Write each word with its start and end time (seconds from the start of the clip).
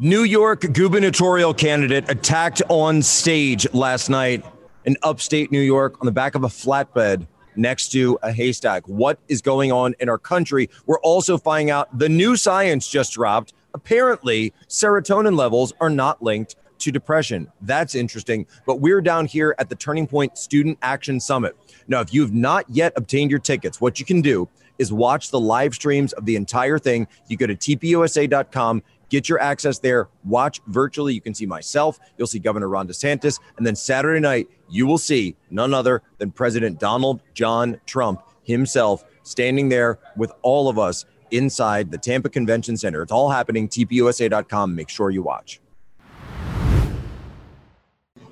New 0.00 0.24
York 0.24 0.72
gubernatorial 0.72 1.54
candidate 1.54 2.10
attacked 2.10 2.60
on 2.68 3.00
stage 3.00 3.64
last 3.72 4.10
night 4.10 4.44
in 4.84 4.96
upstate 5.04 5.52
New 5.52 5.60
York 5.60 6.00
on 6.00 6.06
the 6.06 6.10
back 6.10 6.34
of 6.34 6.42
a 6.42 6.48
flatbed 6.48 7.28
next 7.54 7.90
to 7.92 8.18
a 8.24 8.32
haystack. 8.32 8.88
What 8.88 9.20
is 9.28 9.40
going 9.40 9.70
on 9.70 9.94
in 10.00 10.08
our 10.08 10.18
country? 10.18 10.68
We're 10.86 10.98
also 10.98 11.38
finding 11.38 11.70
out 11.70 11.96
the 11.96 12.08
new 12.08 12.36
science 12.36 12.88
just 12.88 13.12
dropped. 13.12 13.52
Apparently, 13.72 14.52
serotonin 14.66 15.36
levels 15.36 15.72
are 15.80 15.90
not 15.90 16.20
linked 16.20 16.56
to 16.80 16.90
depression. 16.90 17.46
That's 17.60 17.94
interesting. 17.94 18.46
But 18.66 18.80
we're 18.80 19.00
down 19.00 19.26
here 19.26 19.54
at 19.60 19.68
the 19.68 19.76
Turning 19.76 20.08
Point 20.08 20.36
Student 20.36 20.76
Action 20.82 21.20
Summit. 21.20 21.56
Now, 21.86 22.00
if 22.00 22.12
you've 22.12 22.34
not 22.34 22.68
yet 22.68 22.94
obtained 22.96 23.30
your 23.30 23.38
tickets, 23.38 23.80
what 23.80 24.00
you 24.00 24.04
can 24.04 24.22
do 24.22 24.48
is 24.78 24.92
watch 24.92 25.30
the 25.30 25.40
live 25.40 25.74
streams 25.74 26.12
of 26.14 26.24
the 26.24 26.36
entire 26.36 26.78
thing. 26.78 27.06
You 27.28 27.36
go 27.36 27.46
to 27.46 27.54
tpusa.com 27.54 28.82
Get 29.14 29.28
your 29.28 29.40
access 29.40 29.78
there. 29.78 30.08
Watch 30.24 30.60
virtually. 30.66 31.14
You 31.14 31.20
can 31.20 31.34
see 31.34 31.46
myself. 31.46 32.00
You'll 32.18 32.26
see 32.26 32.40
Governor 32.40 32.68
Ron 32.68 32.88
DeSantis. 32.88 33.38
And 33.56 33.64
then 33.64 33.76
Saturday 33.76 34.18
night, 34.18 34.48
you 34.68 34.88
will 34.88 34.98
see 34.98 35.36
none 35.50 35.72
other 35.72 36.02
than 36.18 36.32
President 36.32 36.80
Donald 36.80 37.22
John 37.32 37.80
Trump 37.86 38.22
himself 38.42 39.04
standing 39.22 39.68
there 39.68 40.00
with 40.16 40.32
all 40.42 40.68
of 40.68 40.80
us 40.80 41.04
inside 41.30 41.92
the 41.92 41.96
Tampa 41.96 42.28
Convention 42.28 42.76
Center. 42.76 43.02
It's 43.02 43.12
all 43.12 43.30
happening. 43.30 43.68
TPUSA.com. 43.68 44.74
Make 44.74 44.88
sure 44.88 45.10
you 45.10 45.22
watch. 45.22 45.60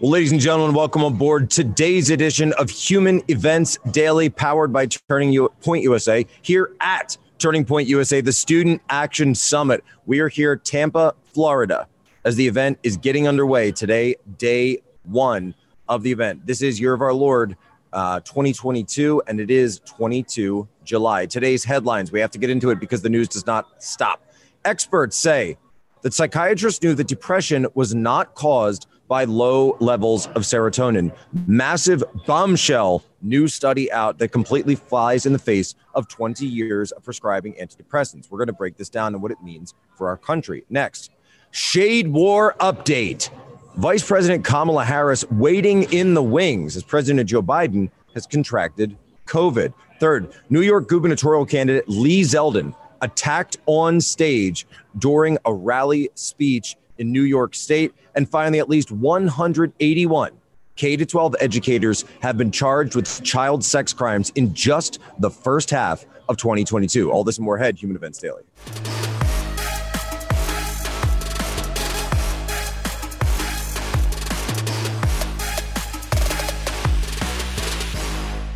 Well, 0.01 0.10
ladies 0.10 0.32
and 0.32 0.40
gentlemen, 0.40 0.74
welcome 0.74 1.04
aboard 1.04 1.48
today's 1.48 2.10
edition 2.10 2.52
of 2.54 2.70
Human 2.70 3.23
Events 3.28 3.78
Daily, 3.92 4.30
powered 4.30 4.73
by 4.73 4.87
Turning 4.87 5.46
Point 5.60 5.84
USA 5.84 6.26
here 6.42 6.74
at 6.80 7.16
Turning 7.42 7.64
Point 7.64 7.88
USA, 7.88 8.20
the 8.20 8.30
Student 8.30 8.80
Action 8.88 9.34
Summit. 9.34 9.82
We 10.06 10.20
are 10.20 10.28
here, 10.28 10.55
Tampa, 10.55 11.16
Florida, 11.34 11.88
as 12.24 12.37
the 12.37 12.46
event 12.46 12.78
is 12.84 12.96
getting 12.96 13.27
underway 13.27 13.73
today, 13.73 14.15
day 14.38 14.79
one 15.02 15.57
of 15.88 16.04
the 16.04 16.13
event. 16.13 16.46
This 16.46 16.63
is 16.63 16.79
Year 16.79 16.95
of 16.95 17.01
Our 17.01 17.13
Lord 17.13 17.57
uh, 17.93 18.20
2022, 18.20 19.24
and 19.26 19.40
it 19.40 19.51
is 19.51 19.80
22 19.80 20.68
July. 20.85 21.26
Today's 21.26 21.65
headlines, 21.65 22.13
we 22.13 22.20
have 22.20 22.30
to 22.30 22.38
get 22.38 22.48
into 22.48 22.70
it 22.70 22.79
because 22.79 23.02
the 23.02 23.10
news 23.10 23.26
does 23.26 23.45
not 23.45 23.82
stop. 23.82 24.23
Experts 24.65 25.16
say 25.16 25.59
that 26.02 26.15
psychiatrists 26.15 26.80
knew 26.80 26.95
that 26.95 27.09
depression 27.09 27.66
was 27.74 27.93
not 27.93 28.37
caused 28.37 28.87
by 29.13 29.24
low 29.24 29.77
levels 29.79 30.27
of 30.29 30.41
serotonin. 30.41 31.15
Massive 31.46 32.02
bombshell 32.24 33.05
new 33.21 33.46
study 33.46 33.93
out 33.93 34.16
that 34.16 34.29
completely 34.29 34.74
flies 34.74 35.27
in 35.27 35.35
the 35.35 35.38
face 35.38 35.74
of 35.95 36.09
20 36.09 36.46
years 36.46 36.93
of 36.93 37.04
prescribing 37.04 37.52
antidepressants. 37.60 38.30
We're 38.30 38.38
going 38.38 38.46
to 38.46 38.54
break 38.54 38.79
this 38.79 38.88
down 38.88 39.13
and 39.13 39.23
what 39.23 39.30
it 39.30 39.43
means 39.43 39.74
for 39.99 40.09
our 40.09 40.16
country. 40.16 40.65
Next, 40.71 41.10
shade 41.51 42.09
war 42.09 42.57
update. 42.59 43.29
Vice 43.77 44.02
President 44.02 44.46
Kamala 44.46 44.82
Harris 44.82 45.30
waiting 45.30 45.82
in 45.93 46.15
the 46.15 46.23
wings 46.23 46.74
as 46.74 46.82
President 46.82 47.29
Joe 47.29 47.43
Biden 47.43 47.91
has 48.15 48.26
contracted 48.26 48.97
COVID. 49.26 49.74
Third, 50.01 50.32
New 50.49 50.63
York 50.63 50.88
gubernatorial 50.88 51.45
candidate 51.45 51.87
Lee 51.87 52.23
Zeldin 52.23 52.74
attacked 53.02 53.59
on 53.66 54.01
stage 54.01 54.66
during 54.99 55.37
a 55.45 55.52
rally 55.52 56.09
speech 56.15 56.76
in 57.02 57.12
New 57.12 57.24
York 57.24 57.54
State. 57.54 57.92
And 58.14 58.28
finally, 58.28 58.60
at 58.60 58.70
least 58.70 58.90
181 58.90 60.30
K 60.76 60.96
12 60.96 61.36
educators 61.40 62.04
have 62.22 62.38
been 62.38 62.50
charged 62.50 62.95
with 62.96 63.22
child 63.22 63.62
sex 63.62 63.92
crimes 63.92 64.32
in 64.36 64.54
just 64.54 65.00
the 65.19 65.28
first 65.30 65.69
half 65.69 66.06
of 66.30 66.38
2022. 66.38 67.10
All 67.10 67.25
this 67.25 67.36
and 67.36 67.44
more 67.44 67.56
ahead, 67.56 67.78
Human 67.78 67.97
Events 67.97 68.19
Daily. 68.19 68.42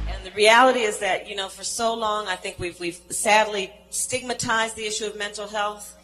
And 0.08 0.24
the 0.24 0.32
reality 0.34 0.80
is 0.80 0.98
that 1.00 1.28
you 1.28 1.36
know 1.36 1.48
for 1.48 1.64
so 1.64 1.94
long 1.94 2.28
I 2.28 2.36
think 2.36 2.58
we've 2.58 2.78
we've 2.80 3.00
sadly 3.10 3.72
stigmatized 3.90 4.76
the 4.76 4.86
issue 4.86 5.04
of 5.04 5.18
mental 5.18 5.48
health 5.48 5.96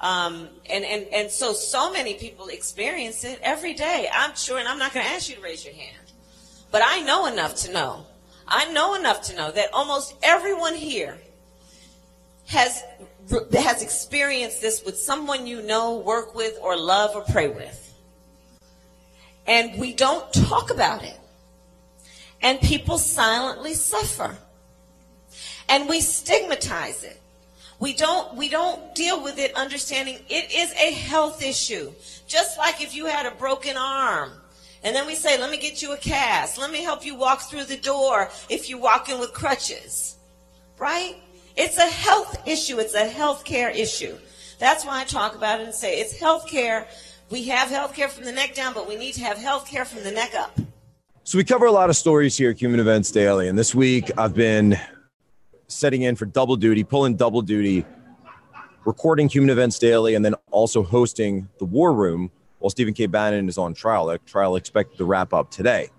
um, 0.00 0.48
and, 0.68 0.84
and, 0.84 1.06
and 1.12 1.30
so, 1.30 1.52
so 1.52 1.90
many 1.92 2.14
people 2.14 2.48
experience 2.48 3.24
it 3.24 3.38
every 3.42 3.74
day. 3.74 4.08
I'm 4.12 4.34
sure, 4.36 4.58
and 4.58 4.68
I'm 4.68 4.78
not 4.78 4.92
going 4.92 5.04
to 5.04 5.12
ask 5.12 5.28
you 5.28 5.36
to 5.36 5.42
raise 5.42 5.64
your 5.64 5.74
hand, 5.74 6.12
but 6.70 6.82
I 6.84 7.00
know 7.02 7.26
enough 7.26 7.54
to 7.56 7.72
know. 7.72 8.06
I 8.46 8.70
know 8.72 8.94
enough 8.94 9.22
to 9.22 9.36
know 9.36 9.50
that 9.50 9.72
almost 9.72 10.14
everyone 10.22 10.74
here 10.74 11.18
has, 12.46 12.82
has 13.52 13.82
experienced 13.82 14.60
this 14.60 14.84
with 14.84 14.98
someone 14.98 15.46
you 15.46 15.62
know, 15.62 15.96
work 15.96 16.34
with, 16.34 16.58
or 16.62 16.76
love, 16.76 17.16
or 17.16 17.22
pray 17.22 17.48
with. 17.48 17.82
And 19.46 19.80
we 19.80 19.94
don't 19.94 20.32
talk 20.32 20.70
about 20.70 21.02
it. 21.02 21.18
And 22.42 22.60
people 22.60 22.98
silently 22.98 23.74
suffer. 23.74 24.36
And 25.68 25.88
we 25.88 26.00
stigmatize 26.00 27.02
it. 27.02 27.20
We 27.78 27.92
don't, 27.92 28.34
we 28.36 28.48
don't 28.48 28.94
deal 28.94 29.22
with 29.22 29.38
it 29.38 29.54
understanding 29.54 30.18
it 30.28 30.52
is 30.52 30.72
a 30.72 30.92
health 30.92 31.42
issue. 31.42 31.92
Just 32.26 32.58
like 32.58 32.82
if 32.82 32.94
you 32.94 33.06
had 33.06 33.26
a 33.26 33.32
broken 33.32 33.76
arm. 33.76 34.32
And 34.82 34.94
then 34.94 35.06
we 35.06 35.14
say, 35.14 35.38
let 35.38 35.50
me 35.50 35.58
get 35.58 35.82
you 35.82 35.92
a 35.92 35.96
cast. 35.96 36.58
Let 36.58 36.70
me 36.70 36.82
help 36.82 37.04
you 37.04 37.16
walk 37.16 37.42
through 37.42 37.64
the 37.64 37.76
door 37.76 38.30
if 38.48 38.70
you're 38.70 38.80
walking 38.80 39.18
with 39.18 39.32
crutches. 39.32 40.16
Right? 40.78 41.16
It's 41.56 41.78
a 41.78 41.86
health 41.86 42.46
issue. 42.46 42.78
It's 42.78 42.94
a 42.94 43.06
health 43.06 43.44
care 43.44 43.70
issue. 43.70 44.16
That's 44.58 44.84
why 44.86 45.00
I 45.00 45.04
talk 45.04 45.34
about 45.34 45.60
it 45.60 45.64
and 45.64 45.74
say 45.74 46.00
it's 46.00 46.18
health 46.18 46.48
care. 46.48 46.86
We 47.30 47.44
have 47.48 47.68
health 47.68 47.94
care 47.94 48.08
from 48.08 48.24
the 48.24 48.32
neck 48.32 48.54
down, 48.54 48.72
but 48.72 48.88
we 48.88 48.96
need 48.96 49.14
to 49.14 49.24
have 49.24 49.36
health 49.36 49.66
care 49.66 49.84
from 49.84 50.04
the 50.04 50.12
neck 50.12 50.34
up. 50.34 50.58
So 51.24 51.38
we 51.38 51.44
cover 51.44 51.66
a 51.66 51.72
lot 51.72 51.90
of 51.90 51.96
stories 51.96 52.36
here 52.36 52.50
at 52.50 52.60
Human 52.60 52.78
Events 52.78 53.10
Daily. 53.10 53.48
And 53.48 53.58
this 53.58 53.74
week 53.74 54.12
I've 54.16 54.34
been 54.34 54.78
setting 55.68 56.02
in 56.02 56.16
for 56.16 56.26
double 56.26 56.56
duty, 56.56 56.84
pulling 56.84 57.16
double 57.16 57.42
duty, 57.42 57.84
recording 58.84 59.28
Human 59.28 59.50
Events 59.50 59.78
Daily, 59.78 60.14
and 60.14 60.24
then 60.24 60.34
also 60.50 60.82
hosting 60.82 61.48
the 61.58 61.64
War 61.64 61.92
Room 61.92 62.30
while 62.58 62.70
Stephen 62.70 62.94
K. 62.94 63.06
Bannon 63.06 63.48
is 63.48 63.58
on 63.58 63.74
trial. 63.74 64.06
That 64.06 64.24
trial 64.26 64.56
expected 64.56 64.98
to 64.98 65.04
wrap 65.04 65.32
up 65.32 65.50
today. 65.50 65.90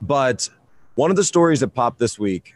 But 0.00 0.48
one 0.94 1.10
of 1.10 1.16
the 1.16 1.24
stories 1.24 1.60
that 1.60 1.68
popped 1.68 1.98
this 1.98 2.18
week, 2.18 2.54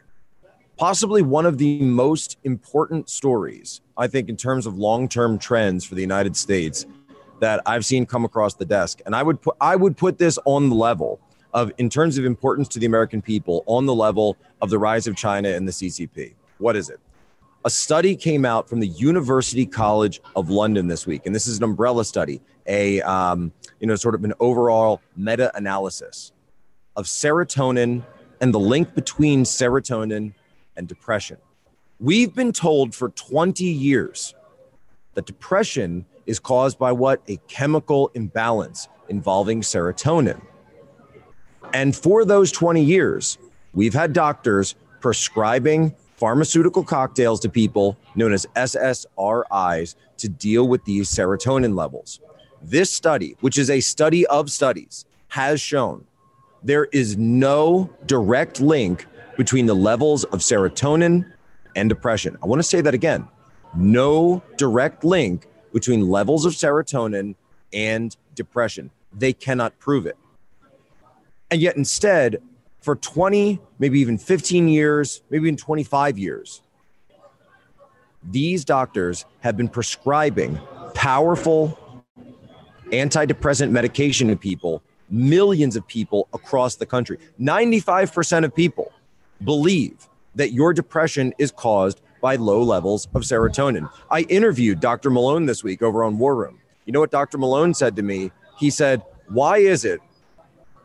possibly 0.76 1.22
one 1.22 1.46
of 1.46 1.58
the 1.58 1.80
most 1.80 2.38
important 2.44 3.08
stories, 3.08 3.80
I 3.96 4.06
think, 4.06 4.28
in 4.28 4.36
terms 4.36 4.66
of 4.66 4.78
long 4.78 5.08
term 5.08 5.38
trends 5.38 5.84
for 5.84 5.94
the 5.94 6.00
United 6.00 6.36
States 6.36 6.86
that 7.40 7.62
I've 7.66 7.84
seen 7.84 8.06
come 8.06 8.24
across 8.24 8.54
the 8.54 8.64
desk. 8.64 9.00
And 9.06 9.14
I 9.14 9.22
would 9.22 9.40
put 9.40 9.56
I 9.60 9.76
would 9.76 9.96
put 9.96 10.18
this 10.18 10.38
on 10.44 10.68
the 10.68 10.74
level 10.74 11.20
of 11.52 11.72
in 11.78 11.88
terms 11.90 12.18
of 12.18 12.24
importance 12.24 12.68
to 12.68 12.78
the 12.78 12.86
American 12.86 13.22
people 13.22 13.64
on 13.66 13.86
the 13.86 13.94
level 13.94 14.36
of 14.60 14.70
the 14.70 14.78
rise 14.78 15.06
of 15.06 15.16
China 15.16 15.48
and 15.48 15.66
the 15.66 15.72
CCP. 15.72 16.34
What 16.58 16.76
is 16.76 16.90
it? 16.90 17.00
A 17.64 17.70
study 17.70 18.16
came 18.16 18.44
out 18.44 18.68
from 18.68 18.80
the 18.80 18.88
University 18.88 19.66
College 19.66 20.20
of 20.34 20.48
London 20.48 20.88
this 20.88 21.06
week, 21.06 21.26
and 21.26 21.34
this 21.34 21.46
is 21.46 21.58
an 21.58 21.64
umbrella 21.64 22.04
study, 22.04 22.40
a 22.66 23.02
um, 23.02 23.52
you 23.80 23.86
know 23.86 23.96
sort 23.96 24.14
of 24.14 24.24
an 24.24 24.32
overall 24.40 25.00
meta-analysis 25.16 26.32
of 26.96 27.04
serotonin 27.06 28.02
and 28.40 28.54
the 28.54 28.60
link 28.60 28.94
between 28.94 29.44
serotonin 29.44 30.32
and 30.76 30.88
depression. 30.88 31.36
We've 31.98 32.34
been 32.34 32.52
told 32.52 32.94
for 32.94 33.10
20 33.10 33.64
years 33.64 34.34
that 35.14 35.26
depression 35.26 36.06
is 36.24 36.38
caused 36.38 36.78
by 36.78 36.92
what? 36.92 37.20
A 37.28 37.36
chemical 37.48 38.10
imbalance 38.14 38.88
involving 39.08 39.60
serotonin. 39.60 40.40
And 41.72 41.94
for 41.94 42.24
those 42.24 42.50
20 42.52 42.82
years, 42.82 43.38
we've 43.74 43.94
had 43.94 44.12
doctors 44.12 44.74
prescribing 45.00 45.94
pharmaceutical 46.16 46.84
cocktails 46.84 47.40
to 47.40 47.48
people 47.48 47.96
known 48.14 48.32
as 48.32 48.46
SSRIs 48.56 49.94
to 50.18 50.28
deal 50.28 50.68
with 50.68 50.84
these 50.84 51.08
serotonin 51.08 51.74
levels. 51.74 52.20
This 52.62 52.92
study, 52.92 53.36
which 53.40 53.56
is 53.56 53.70
a 53.70 53.80
study 53.80 54.26
of 54.26 54.50
studies, 54.50 55.06
has 55.28 55.60
shown 55.60 56.04
there 56.62 56.86
is 56.92 57.16
no 57.16 57.88
direct 58.04 58.60
link 58.60 59.06
between 59.38 59.64
the 59.64 59.74
levels 59.74 60.24
of 60.24 60.40
serotonin 60.40 61.32
and 61.74 61.88
depression. 61.88 62.36
I 62.42 62.46
want 62.46 62.58
to 62.58 62.64
say 62.64 62.82
that 62.82 62.94
again 62.94 63.26
no 63.74 64.42
direct 64.56 65.04
link 65.04 65.46
between 65.72 66.08
levels 66.08 66.44
of 66.44 66.52
serotonin 66.52 67.36
and 67.72 68.16
depression. 68.34 68.90
They 69.12 69.32
cannot 69.32 69.78
prove 69.78 70.06
it. 70.06 70.16
And 71.50 71.60
yet, 71.60 71.76
instead, 71.76 72.42
for 72.80 72.96
20, 72.96 73.60
maybe 73.78 74.00
even 74.00 74.18
15 74.18 74.68
years, 74.68 75.22
maybe 75.30 75.48
even 75.48 75.56
25 75.56 76.18
years, 76.18 76.62
these 78.22 78.64
doctors 78.64 79.24
have 79.40 79.56
been 79.56 79.68
prescribing 79.68 80.58
powerful 80.94 81.78
antidepressant 82.92 83.70
medication 83.70 84.28
to 84.28 84.36
people, 84.36 84.82
millions 85.08 85.76
of 85.76 85.86
people 85.86 86.28
across 86.32 86.76
the 86.76 86.86
country. 86.86 87.18
95% 87.40 88.44
of 88.44 88.54
people 88.54 88.92
believe 89.44 90.08
that 90.34 90.52
your 90.52 90.72
depression 90.72 91.32
is 91.38 91.50
caused 91.50 92.00
by 92.20 92.36
low 92.36 92.62
levels 92.62 93.08
of 93.14 93.22
serotonin. 93.22 93.90
I 94.10 94.22
interviewed 94.22 94.80
Dr. 94.80 95.10
Malone 95.10 95.46
this 95.46 95.64
week 95.64 95.82
over 95.82 96.04
on 96.04 96.18
War 96.18 96.36
Room 96.36 96.60
You 96.84 96.92
know 96.92 97.00
what 97.00 97.10
Dr. 97.10 97.38
Malone 97.38 97.74
said 97.74 97.96
to 97.96 98.02
me? 98.02 98.30
He 98.58 98.70
said, 98.70 99.02
Why 99.28 99.58
is 99.58 99.84
it 99.84 100.00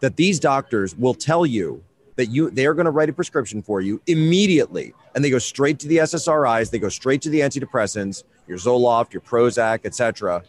that 0.05 0.17
these 0.17 0.39
doctors 0.39 0.95
will 0.95 1.15
tell 1.15 1.47
you 1.47 1.83
that 2.15 2.27
you 2.27 2.51
they 2.51 2.67
are 2.67 2.75
going 2.75 2.85
to 2.85 2.91
write 2.91 3.09
a 3.09 3.13
prescription 3.13 3.63
for 3.63 3.81
you 3.81 3.99
immediately 4.05 4.93
and 5.15 5.25
they 5.25 5.31
go 5.31 5.39
straight 5.39 5.79
to 5.79 5.87
the 5.87 5.97
SSRIs, 5.97 6.69
they 6.69 6.77
go 6.77 6.89
straight 6.89 7.23
to 7.23 7.29
the 7.29 7.39
antidepressants, 7.39 8.23
your 8.47 8.59
Zoloft, 8.59 9.13
your 9.13 9.21
Prozac, 9.21 9.79
etc. 9.83 10.43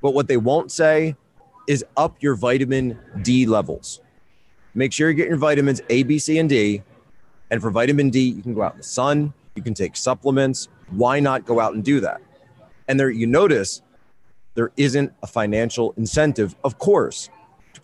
But 0.00 0.14
what 0.14 0.28
they 0.28 0.36
won't 0.36 0.70
say 0.70 1.16
is 1.66 1.84
up 1.96 2.22
your 2.22 2.36
vitamin 2.36 2.96
D 3.22 3.44
levels. 3.44 4.00
Make 4.72 4.92
sure 4.92 5.10
you 5.10 5.16
get 5.16 5.26
your 5.26 5.36
vitamins 5.36 5.80
A, 5.90 6.04
B, 6.04 6.20
C, 6.20 6.38
and 6.38 6.48
D. 6.48 6.82
And 7.50 7.60
for 7.60 7.72
vitamin 7.72 8.10
D, 8.10 8.20
you 8.20 8.42
can 8.42 8.54
go 8.54 8.62
out 8.62 8.74
in 8.74 8.78
the 8.78 8.84
sun, 8.84 9.34
you 9.56 9.62
can 9.62 9.74
take 9.74 9.96
supplements. 9.96 10.68
Why 10.90 11.18
not 11.18 11.44
go 11.44 11.58
out 11.58 11.74
and 11.74 11.82
do 11.82 11.98
that? 12.00 12.20
And 12.86 13.00
there 13.00 13.10
you 13.10 13.26
notice 13.26 13.82
there 14.54 14.70
isn't 14.76 15.12
a 15.24 15.26
financial 15.26 15.92
incentive, 15.96 16.54
of 16.62 16.78
course, 16.78 17.30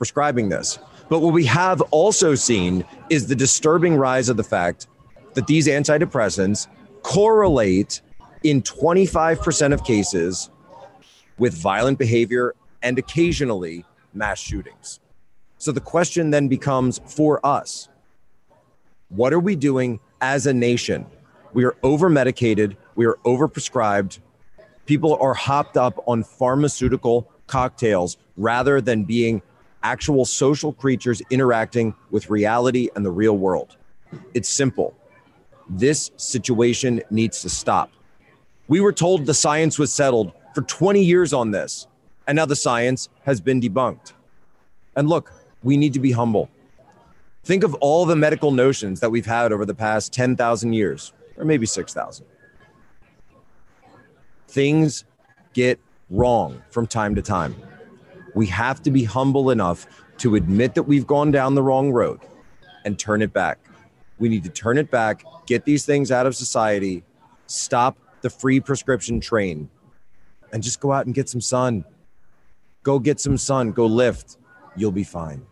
prescribing 0.00 0.48
this. 0.48 0.78
But 1.10 1.20
what 1.20 1.34
we 1.34 1.44
have 1.44 1.82
also 1.90 2.34
seen 2.34 2.86
is 3.10 3.26
the 3.26 3.34
disturbing 3.34 3.96
rise 3.96 4.30
of 4.30 4.38
the 4.38 4.42
fact 4.42 4.86
that 5.34 5.46
these 5.46 5.66
antidepressants 5.66 6.68
correlate 7.02 8.00
in 8.42 8.62
25% 8.62 9.74
of 9.74 9.84
cases 9.84 10.48
with 11.36 11.52
violent 11.52 11.98
behavior 11.98 12.54
and 12.82 12.98
occasionally 12.98 13.84
mass 14.14 14.38
shootings. 14.38 15.00
So 15.58 15.70
the 15.70 15.82
question 15.82 16.30
then 16.30 16.48
becomes 16.48 16.98
for 17.04 17.44
us 17.44 17.90
what 19.10 19.34
are 19.34 19.40
we 19.40 19.54
doing 19.54 20.00
as 20.22 20.46
a 20.46 20.54
nation? 20.54 21.04
We 21.52 21.64
are 21.64 21.76
over 21.82 22.08
medicated, 22.08 22.78
we 22.94 23.04
are 23.04 23.18
overprescribed. 23.26 24.20
People 24.86 25.18
are 25.20 25.34
hopped 25.34 25.76
up 25.76 26.02
on 26.06 26.24
pharmaceutical 26.24 27.30
cocktails 27.46 28.16
rather 28.38 28.80
than 28.80 29.04
being 29.04 29.42
actual 29.82 30.24
social 30.24 30.72
creatures 30.72 31.22
interacting 31.30 31.94
with 32.10 32.30
reality 32.30 32.88
and 32.94 33.04
the 33.04 33.10
real 33.10 33.36
world. 33.36 33.76
It's 34.34 34.48
simple. 34.48 34.94
This 35.68 36.10
situation 36.16 37.02
needs 37.10 37.42
to 37.42 37.48
stop. 37.48 37.90
We 38.68 38.80
were 38.80 38.92
told 38.92 39.26
the 39.26 39.34
science 39.34 39.78
was 39.78 39.92
settled 39.92 40.32
for 40.54 40.62
20 40.62 41.02
years 41.02 41.32
on 41.32 41.50
this, 41.50 41.86
and 42.26 42.36
now 42.36 42.46
the 42.46 42.56
science 42.56 43.08
has 43.24 43.40
been 43.40 43.60
debunked. 43.60 44.12
And 44.96 45.08
look, 45.08 45.32
we 45.62 45.76
need 45.76 45.92
to 45.94 46.00
be 46.00 46.12
humble. 46.12 46.50
Think 47.44 47.64
of 47.64 47.74
all 47.74 48.04
the 48.04 48.16
medical 48.16 48.50
notions 48.50 49.00
that 49.00 49.10
we've 49.10 49.26
had 49.26 49.52
over 49.52 49.64
the 49.64 49.74
past 49.74 50.12
10,000 50.12 50.72
years, 50.72 51.12
or 51.36 51.44
maybe 51.44 51.66
6,000. 51.66 52.26
Things 54.48 55.04
get 55.54 55.80
wrong 56.10 56.62
from 56.70 56.86
time 56.86 57.14
to 57.14 57.22
time. 57.22 57.54
We 58.34 58.46
have 58.46 58.82
to 58.82 58.90
be 58.90 59.04
humble 59.04 59.50
enough 59.50 59.86
to 60.18 60.34
admit 60.34 60.74
that 60.74 60.84
we've 60.84 61.06
gone 61.06 61.30
down 61.30 61.54
the 61.54 61.62
wrong 61.62 61.92
road 61.92 62.20
and 62.84 62.98
turn 62.98 63.22
it 63.22 63.32
back. 63.32 63.58
We 64.18 64.28
need 64.28 64.44
to 64.44 64.50
turn 64.50 64.78
it 64.78 64.90
back, 64.90 65.24
get 65.46 65.64
these 65.64 65.86
things 65.86 66.10
out 66.10 66.26
of 66.26 66.36
society, 66.36 67.04
stop 67.46 67.96
the 68.20 68.30
free 68.30 68.60
prescription 68.60 69.20
train, 69.20 69.70
and 70.52 70.62
just 70.62 70.80
go 70.80 70.92
out 70.92 71.06
and 71.06 71.14
get 71.14 71.28
some 71.28 71.40
sun. 71.40 71.84
Go 72.82 72.98
get 72.98 73.20
some 73.20 73.36
sun, 73.36 73.72
go 73.72 73.86
lift. 73.86 74.36
You'll 74.76 74.92
be 74.92 75.04
fine. 75.04 75.46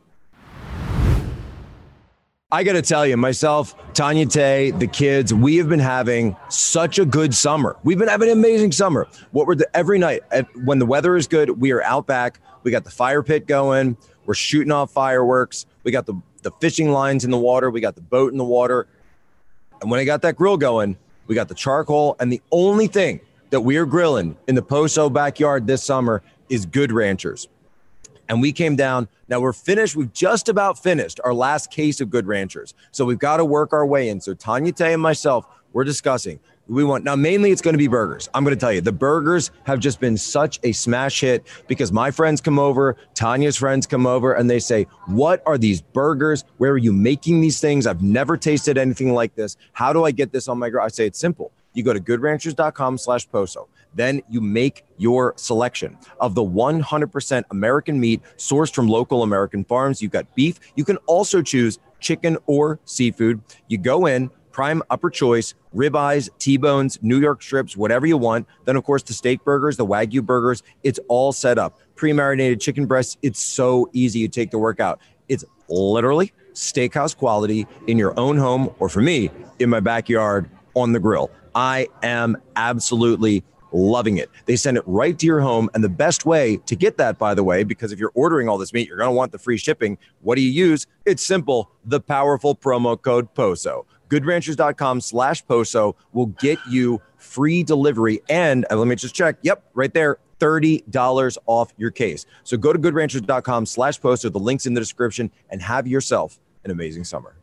I 2.50 2.64
got 2.64 2.72
to 2.72 2.82
tell 2.82 3.06
you, 3.06 3.18
myself, 3.18 3.74
Tanya 3.92 4.24
Tay, 4.24 4.70
the 4.70 4.86
kids, 4.86 5.34
we 5.34 5.58
have 5.58 5.68
been 5.68 5.78
having 5.78 6.34
such 6.48 6.98
a 6.98 7.04
good 7.04 7.34
summer. 7.34 7.76
We've 7.84 7.98
been 7.98 8.08
having 8.08 8.30
an 8.30 8.38
amazing 8.38 8.72
summer. 8.72 9.06
What 9.32 9.46
we're 9.46 9.56
the, 9.56 9.68
every 9.76 9.98
night 9.98 10.22
when 10.64 10.78
the 10.78 10.86
weather 10.86 11.14
is 11.14 11.26
good, 11.26 11.60
we 11.60 11.72
are 11.72 11.82
out 11.82 12.06
back. 12.06 12.40
We 12.62 12.70
got 12.70 12.84
the 12.84 12.90
fire 12.90 13.22
pit 13.22 13.46
going. 13.46 13.98
We're 14.24 14.32
shooting 14.32 14.72
off 14.72 14.90
fireworks. 14.90 15.66
We 15.82 15.92
got 15.92 16.06
the 16.06 16.14
the 16.40 16.50
fishing 16.52 16.90
lines 16.90 17.26
in 17.26 17.30
the 17.30 17.36
water. 17.36 17.68
We 17.68 17.82
got 17.82 17.96
the 17.96 18.00
boat 18.00 18.32
in 18.32 18.38
the 18.38 18.44
water. 18.44 18.86
And 19.82 19.90
when 19.90 20.00
I 20.00 20.04
got 20.04 20.22
that 20.22 20.36
grill 20.36 20.56
going, 20.56 20.96
we 21.26 21.34
got 21.34 21.48
the 21.48 21.54
charcoal. 21.54 22.16
And 22.18 22.32
the 22.32 22.40
only 22.50 22.86
thing 22.86 23.20
that 23.50 23.60
we 23.60 23.76
are 23.76 23.84
grilling 23.84 24.38
in 24.46 24.54
the 24.54 24.62
Poso 24.62 25.10
backyard 25.10 25.66
this 25.66 25.84
summer 25.84 26.22
is 26.48 26.64
Good 26.64 26.92
Ranchers 26.92 27.46
and 28.28 28.40
we 28.40 28.52
came 28.52 28.76
down. 28.76 29.08
Now 29.28 29.40
we're 29.40 29.52
finished. 29.52 29.96
We've 29.96 30.12
just 30.12 30.48
about 30.48 30.78
finished 30.78 31.20
our 31.24 31.34
last 31.34 31.70
case 31.70 32.00
of 32.00 32.10
Good 32.10 32.26
Ranchers. 32.26 32.74
So 32.90 33.04
we've 33.04 33.18
got 33.18 33.38
to 33.38 33.44
work 33.44 33.72
our 33.72 33.86
way 33.86 34.08
in. 34.08 34.20
So 34.20 34.34
Tanya 34.34 34.72
Tay 34.72 34.92
and 34.92 35.02
myself, 35.02 35.46
we're 35.72 35.84
discussing. 35.84 36.40
We 36.68 36.84
want 36.84 37.02
now 37.02 37.16
mainly 37.16 37.50
it's 37.50 37.62
going 37.62 37.72
to 37.72 37.78
be 37.78 37.88
burgers. 37.88 38.28
I'm 38.34 38.44
going 38.44 38.54
to 38.54 38.60
tell 38.60 38.72
you 38.72 38.82
the 38.82 38.92
burgers 38.92 39.50
have 39.64 39.78
just 39.78 40.00
been 40.00 40.18
such 40.18 40.60
a 40.64 40.72
smash 40.72 41.20
hit 41.20 41.46
because 41.66 41.92
my 41.92 42.10
friends 42.10 42.42
come 42.42 42.58
over, 42.58 42.96
Tanya's 43.14 43.56
friends 43.56 43.86
come 43.86 44.06
over, 44.06 44.34
and 44.34 44.50
they 44.50 44.58
say, 44.58 44.86
"What 45.06 45.42
are 45.46 45.56
these 45.56 45.80
burgers? 45.80 46.44
Where 46.58 46.72
are 46.72 46.78
you 46.78 46.92
making 46.92 47.40
these 47.40 47.58
things? 47.58 47.86
I've 47.86 48.02
never 48.02 48.36
tasted 48.36 48.76
anything 48.76 49.14
like 49.14 49.34
this. 49.34 49.56
How 49.72 49.94
do 49.94 50.04
I 50.04 50.10
get 50.10 50.30
this 50.30 50.46
on 50.46 50.58
my 50.58 50.68
grill?" 50.68 50.84
I 50.84 50.88
say 50.88 51.06
it's 51.06 51.18
simple. 51.18 51.52
You 51.72 51.82
go 51.82 51.94
to 51.94 52.00
goodranchers.com/poso. 52.00 53.68
Then 53.94 54.20
you 54.28 54.40
make 54.40 54.84
your 54.96 55.34
selection 55.36 55.96
of 56.20 56.34
the 56.34 56.42
100% 56.42 57.44
American 57.50 58.00
meat 58.00 58.22
sourced 58.36 58.74
from 58.74 58.88
local 58.88 59.22
American 59.22 59.64
farms. 59.64 60.02
You've 60.02 60.12
got 60.12 60.34
beef. 60.34 60.58
You 60.76 60.84
can 60.84 60.98
also 61.06 61.42
choose 61.42 61.78
chicken 62.00 62.38
or 62.46 62.78
seafood. 62.84 63.40
You 63.68 63.78
go 63.78 64.06
in, 64.06 64.30
prime 64.52 64.82
upper 64.90 65.08
choice, 65.08 65.54
ribeyes, 65.74 66.28
T-bones, 66.38 66.98
New 67.00 67.20
York 67.20 67.42
strips, 67.42 67.76
whatever 67.76 68.06
you 68.06 68.16
want. 68.16 68.46
Then 68.64 68.76
of 68.76 68.84
course 68.84 69.02
the 69.04 69.12
steak 69.12 69.44
burgers, 69.44 69.76
the 69.76 69.86
wagyu 69.86 70.24
burgers, 70.24 70.62
it's 70.82 70.98
all 71.08 71.32
set 71.32 71.58
up. 71.58 71.78
Pre-marinated 71.94 72.60
chicken 72.60 72.86
breasts, 72.86 73.16
it's 73.22 73.40
so 73.40 73.88
easy 73.92 74.20
You 74.20 74.28
take 74.28 74.50
the 74.50 74.58
workout. 74.58 75.00
It's 75.28 75.44
literally 75.68 76.32
steakhouse 76.54 77.16
quality 77.16 77.66
in 77.86 77.98
your 77.98 78.18
own 78.18 78.36
home 78.36 78.74
or 78.80 78.88
for 78.88 79.00
me 79.00 79.30
in 79.60 79.70
my 79.70 79.78
backyard 79.78 80.50
on 80.74 80.92
the 80.92 80.98
grill. 80.98 81.30
I 81.54 81.86
am 82.02 82.36
absolutely 82.56 83.44
loving 83.72 84.18
it. 84.18 84.30
They 84.46 84.56
send 84.56 84.76
it 84.76 84.84
right 84.86 85.18
to 85.18 85.26
your 85.26 85.40
home. 85.40 85.68
And 85.74 85.82
the 85.82 85.88
best 85.88 86.26
way 86.26 86.58
to 86.66 86.76
get 86.76 86.96
that, 86.98 87.18
by 87.18 87.34
the 87.34 87.44
way, 87.44 87.64
because 87.64 87.92
if 87.92 87.98
you're 87.98 88.12
ordering 88.14 88.48
all 88.48 88.58
this 88.58 88.72
meat, 88.72 88.88
you're 88.88 88.96
going 88.96 89.08
to 89.08 89.14
want 89.14 89.32
the 89.32 89.38
free 89.38 89.56
shipping. 89.56 89.98
What 90.22 90.36
do 90.36 90.42
you 90.42 90.50
use? 90.50 90.86
It's 91.04 91.22
simple 91.22 91.70
the 91.84 92.00
powerful 92.00 92.54
promo 92.56 93.00
code 93.00 93.32
POSO. 93.34 93.84
Goodranchers.com 94.08 95.00
slash 95.00 95.44
POSO 95.44 95.94
will 96.12 96.26
get 96.26 96.58
you 96.68 97.00
free 97.16 97.62
delivery. 97.62 98.20
And 98.28 98.66
let 98.70 98.86
me 98.86 98.96
just 98.96 99.14
check. 99.14 99.36
Yep, 99.42 99.64
right 99.74 99.92
there. 99.92 100.18
$30 100.40 101.38
off 101.46 101.74
your 101.76 101.90
case. 101.90 102.24
So 102.44 102.56
go 102.56 102.72
to 102.72 102.78
goodranchers.com 102.78 103.66
slash 103.66 104.00
POSO. 104.00 104.32
The 104.32 104.38
link's 104.38 104.66
in 104.66 104.74
the 104.74 104.80
description 104.80 105.30
and 105.50 105.60
have 105.60 105.86
yourself 105.88 106.38
an 106.64 106.70
amazing 106.70 107.04
summer 107.04 107.37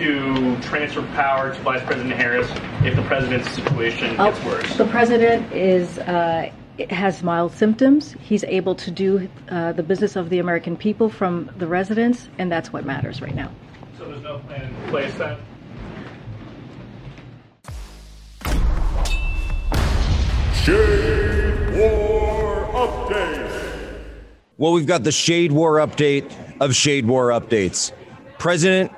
to 0.00 0.58
transfer 0.62 1.02
power 1.14 1.54
to 1.54 1.60
Vice 1.60 1.82
President 1.84 2.14
Harris 2.14 2.50
if 2.84 2.96
the 2.96 3.02
president's 3.02 3.50
situation 3.50 4.16
gets 4.16 4.44
worse? 4.44 4.76
The 4.76 4.86
president 4.86 5.52
is 5.52 5.98
uh, 5.98 6.50
has 6.88 7.22
mild 7.22 7.52
symptoms. 7.52 8.16
He's 8.20 8.42
able 8.44 8.74
to 8.76 8.90
do 8.90 9.28
uh, 9.50 9.72
the 9.72 9.82
business 9.82 10.16
of 10.16 10.30
the 10.30 10.38
American 10.38 10.76
people 10.76 11.10
from 11.10 11.50
the 11.58 11.66
residence, 11.66 12.28
and 12.38 12.50
that's 12.50 12.72
what 12.72 12.86
matters 12.86 13.20
right 13.20 13.34
now. 13.34 13.52
So 13.98 14.06
there's 14.06 14.22
no 14.22 14.38
plan 14.38 14.62
in 14.62 14.88
place 14.88 15.12
then. 15.18 15.36
Shade 20.54 21.78
War 21.78 22.68
Update. 22.72 23.50
Well, 24.56 24.72
we've 24.72 24.86
got 24.86 25.04
the 25.04 25.12
Shade 25.12 25.52
War 25.52 25.76
update 25.76 26.30
of 26.60 26.74
Shade 26.74 27.06
War 27.06 27.28
updates. 27.28 27.92
President 28.38 28.92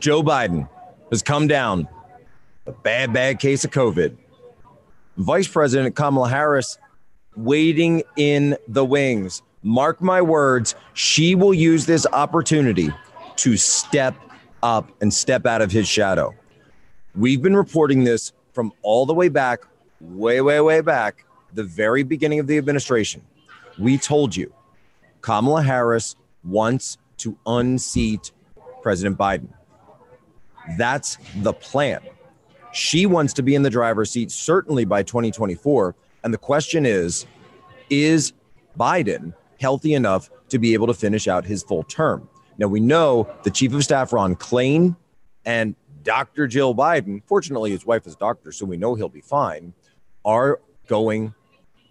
Joe 0.00 0.22
Biden 0.22 0.68
has 1.10 1.22
come 1.22 1.48
down 1.48 1.88
a 2.66 2.72
bad, 2.72 3.12
bad 3.12 3.38
case 3.38 3.64
of 3.64 3.70
COVID. 3.70 4.16
Vice 5.16 5.48
President 5.48 5.96
Kamala 5.96 6.28
Harris 6.28 6.78
waiting 7.36 8.02
in 8.16 8.56
the 8.68 8.84
wings. 8.84 9.42
Mark 9.62 10.00
my 10.00 10.22
words, 10.22 10.74
she 10.94 11.34
will 11.34 11.54
use 11.54 11.86
this 11.86 12.06
opportunity 12.12 12.90
to 13.36 13.56
step 13.56 14.14
up 14.62 14.90
and 15.00 15.12
step 15.12 15.46
out 15.46 15.62
of 15.62 15.72
his 15.72 15.88
shadow. 15.88 16.34
We've 17.14 17.42
been 17.42 17.56
reporting 17.56 18.04
this 18.04 18.32
from 18.52 18.72
all 18.82 19.06
the 19.06 19.14
way 19.14 19.28
back, 19.28 19.60
way, 20.00 20.40
way, 20.40 20.60
way 20.60 20.80
back, 20.80 21.24
the 21.54 21.64
very 21.64 22.02
beginning 22.02 22.38
of 22.38 22.46
the 22.46 22.58
administration. 22.58 23.22
We 23.78 23.98
told 23.98 24.36
you 24.36 24.52
Kamala 25.20 25.62
Harris 25.62 26.14
wants 26.44 26.98
to 27.18 27.36
unseat 27.46 28.32
President 28.82 29.18
Biden. 29.18 29.48
That's 30.76 31.18
the 31.36 31.52
plan. 31.52 32.00
She 32.72 33.06
wants 33.06 33.32
to 33.34 33.42
be 33.42 33.54
in 33.54 33.62
the 33.62 33.70
driver's 33.70 34.10
seat, 34.10 34.30
certainly 34.30 34.84
by 34.84 35.02
2024. 35.02 35.94
And 36.24 36.34
the 36.34 36.38
question 36.38 36.84
is 36.84 37.26
Is 37.90 38.32
Biden 38.78 39.32
healthy 39.60 39.94
enough 39.94 40.30
to 40.50 40.58
be 40.58 40.74
able 40.74 40.86
to 40.86 40.94
finish 40.94 41.28
out 41.28 41.44
his 41.44 41.62
full 41.62 41.82
term? 41.84 42.28
Now, 42.58 42.66
we 42.66 42.80
know 42.80 43.28
the 43.44 43.50
chief 43.50 43.72
of 43.72 43.84
staff, 43.84 44.12
Ron 44.12 44.34
Klain, 44.34 44.96
and 45.44 45.76
Dr. 46.02 46.46
Jill 46.46 46.74
Biden, 46.74 47.22
fortunately, 47.26 47.70
his 47.70 47.86
wife 47.86 48.06
is 48.06 48.16
doctor, 48.16 48.52
so 48.52 48.66
we 48.66 48.76
know 48.76 48.94
he'll 48.94 49.08
be 49.08 49.20
fine, 49.20 49.72
are 50.24 50.60
going 50.86 51.34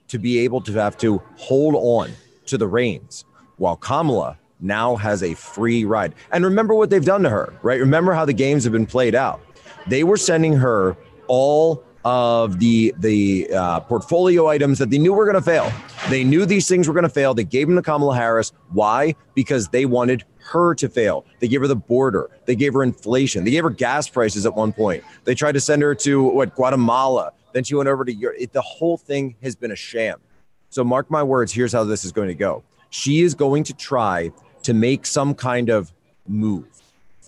to 0.08 0.20
be 0.20 0.40
able 0.40 0.62
to 0.62 0.74
have 0.74 0.98
to 0.98 1.22
hold 1.36 1.76
on 1.76 2.12
to 2.46 2.58
the 2.58 2.68
reins 2.68 3.26
while 3.58 3.76
Kamala 3.76 4.38
now 4.60 4.96
has 4.96 5.24
a 5.24 5.34
free 5.34 5.86
ride. 5.86 6.14
And 6.32 6.44
remember 6.44 6.74
what 6.74 6.90
they've 6.90 7.04
done 7.06 7.24
to 7.24 7.30
her, 7.30 7.54
right? 7.62 7.80
Remember 7.80 8.14
how 8.14 8.26
the 8.26 8.34
games 8.34 8.64
have 8.64 8.74
been 8.74 8.86
played 8.86 9.16
out. 9.16 9.42
They 9.88 10.04
were 10.04 10.18
sending 10.18 10.54
her 10.54 10.98
all 11.28 11.84
of 12.06 12.60
the 12.60 12.94
the 13.00 13.50
uh, 13.54 13.82
portfolio 13.82 14.48
items 14.48 14.80
that 14.80 14.90
they 14.90 14.98
knew 14.98 15.14
were 15.14 15.26
going 15.26 15.36
to 15.36 15.42
fail. 15.42 15.72
They 16.10 16.24
knew 16.24 16.46
these 16.46 16.68
things 16.68 16.88
were 16.88 16.94
going 16.94 17.04
to 17.04 17.10
fail. 17.10 17.34
They 17.34 17.44
gave 17.44 17.68
them 17.68 17.76
to 17.76 17.82
Kamala 17.82 18.16
Harris. 18.16 18.54
Why? 18.72 19.16
Because 19.36 19.68
they 19.70 19.86
wanted 19.86 20.24
her 20.38 20.74
to 20.76 20.88
fail. 20.88 21.26
They 21.40 21.50
gave 21.50 21.62
her 21.62 21.68
the 21.68 21.76
border. 21.76 22.30
They 22.46 22.56
gave 22.56 22.74
her 22.74 22.84
inflation. 22.84 23.44
They 23.44 23.52
gave 23.52 23.64
her 23.64 23.70
gas 23.70 24.08
prices 24.08 24.46
at 24.46 24.56
one 24.56 24.72
point. 24.72 25.04
They 25.26 25.36
tried 25.36 25.54
to 25.54 25.60
send 25.60 25.82
her 25.82 25.94
to 25.96 26.24
what 26.24 26.56
Guatemala. 26.56 27.34
Then 27.52 27.66
she 27.66 27.76
went 27.76 27.90
over 27.90 28.06
to 28.06 28.14
Europe. 28.14 28.38
It, 28.40 28.54
the 28.54 28.62
whole 28.62 28.98
thing 28.98 29.36
has 29.44 29.56
been 29.56 29.72
a 29.72 29.76
sham. 29.76 30.22
So 30.70 30.84
mark 30.84 31.12
my 31.12 31.24
words. 31.24 31.52
Here's 31.52 31.74
how 31.74 31.84
this 31.84 32.06
is 32.06 32.14
going 32.14 32.30
to 32.30 32.36
go. 32.36 32.64
She 32.90 33.22
is 33.22 33.36
going 33.36 33.66
to 33.66 33.74
try 33.74 34.32
to 34.68 34.74
make 34.74 35.06
some 35.06 35.34
kind 35.34 35.70
of 35.70 35.94
move. 36.28 36.68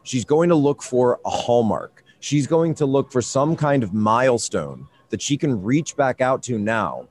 She's 0.04 0.26
going 0.26 0.50
to 0.50 0.56
look 0.56 0.84
for 0.84 1.22
a 1.26 1.30
hallmark. 1.30 2.04
She's 2.20 2.48
going 2.48 2.76
to 2.76 2.86
look 2.86 3.14
for 3.14 3.22
some 3.22 3.56
kind 3.56 3.82
of 3.82 3.94
milestone 3.94 4.90
that 5.10 5.22
she 5.22 5.38
can 5.38 5.64
reach 5.64 5.96
back 5.96 6.20
out 6.20 6.44
to 6.44 6.60
now 6.60 7.08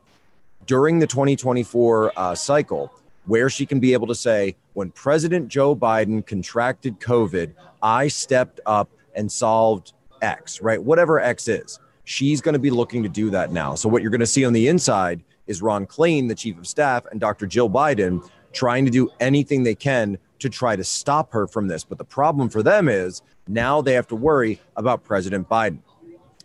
during 0.67 0.99
the 0.99 1.07
2024 1.07 2.13
uh, 2.15 2.35
cycle, 2.35 2.93
where 3.25 3.49
she 3.49 3.65
can 3.65 3.81
be 3.81 3.95
able 3.95 4.07
to 4.07 4.15
say, 4.15 4.55
when 4.75 4.91
President 4.91 5.49
Joe 5.49 5.75
Biden 5.75 6.27
contracted 6.27 7.01
COVID, 7.01 7.55
I 7.81 8.09
stepped 8.09 8.61
up 8.67 8.91
and 9.15 9.33
solved 9.33 9.95
X, 10.21 10.61
right? 10.61 10.83
Whatever 10.83 11.21
X 11.21 11.49
is. 11.49 11.81
She's 12.05 12.43
going 12.43 12.53
to 12.53 12.59
be 12.59 12.71
looking 12.71 13.03
to 13.03 13.09
do 13.09 13.31
that 13.31 13.51
now. 13.51 13.77
So, 13.77 13.89
what 13.89 14.03
you're 14.03 14.11
going 14.11 14.21
to 14.21 14.27
see 14.27 14.45
on 14.45 14.53
the 14.53 14.69
inside 14.69 15.23
is 15.47 15.63
Ron 15.63 15.87
Klain, 15.87 16.29
the 16.29 16.35
chief 16.35 16.59
of 16.59 16.67
staff, 16.67 17.07
and 17.11 17.19
Dr. 17.19 17.47
Jill 17.47 17.71
Biden 17.71 18.23
trying 18.53 18.85
to 18.85 18.91
do 18.91 19.11
anything 19.21 19.63
they 19.63 19.75
can 19.75 20.19
to 20.39 20.49
try 20.49 20.77
to 20.77 20.85
stop 20.85 21.33
her 21.33 21.47
from 21.47 21.69
this. 21.69 21.85
But 21.85 21.99
the 21.99 22.05
problem 22.05 22.49
for 22.49 22.63
them 22.63 22.89
is 22.89 23.23
now 23.47 23.81
they 23.81 23.95
have 23.95 24.07
to 24.09 24.15
worry 24.15 24.61
about 24.77 25.05
President 25.05 25.49
Biden. 25.49 25.81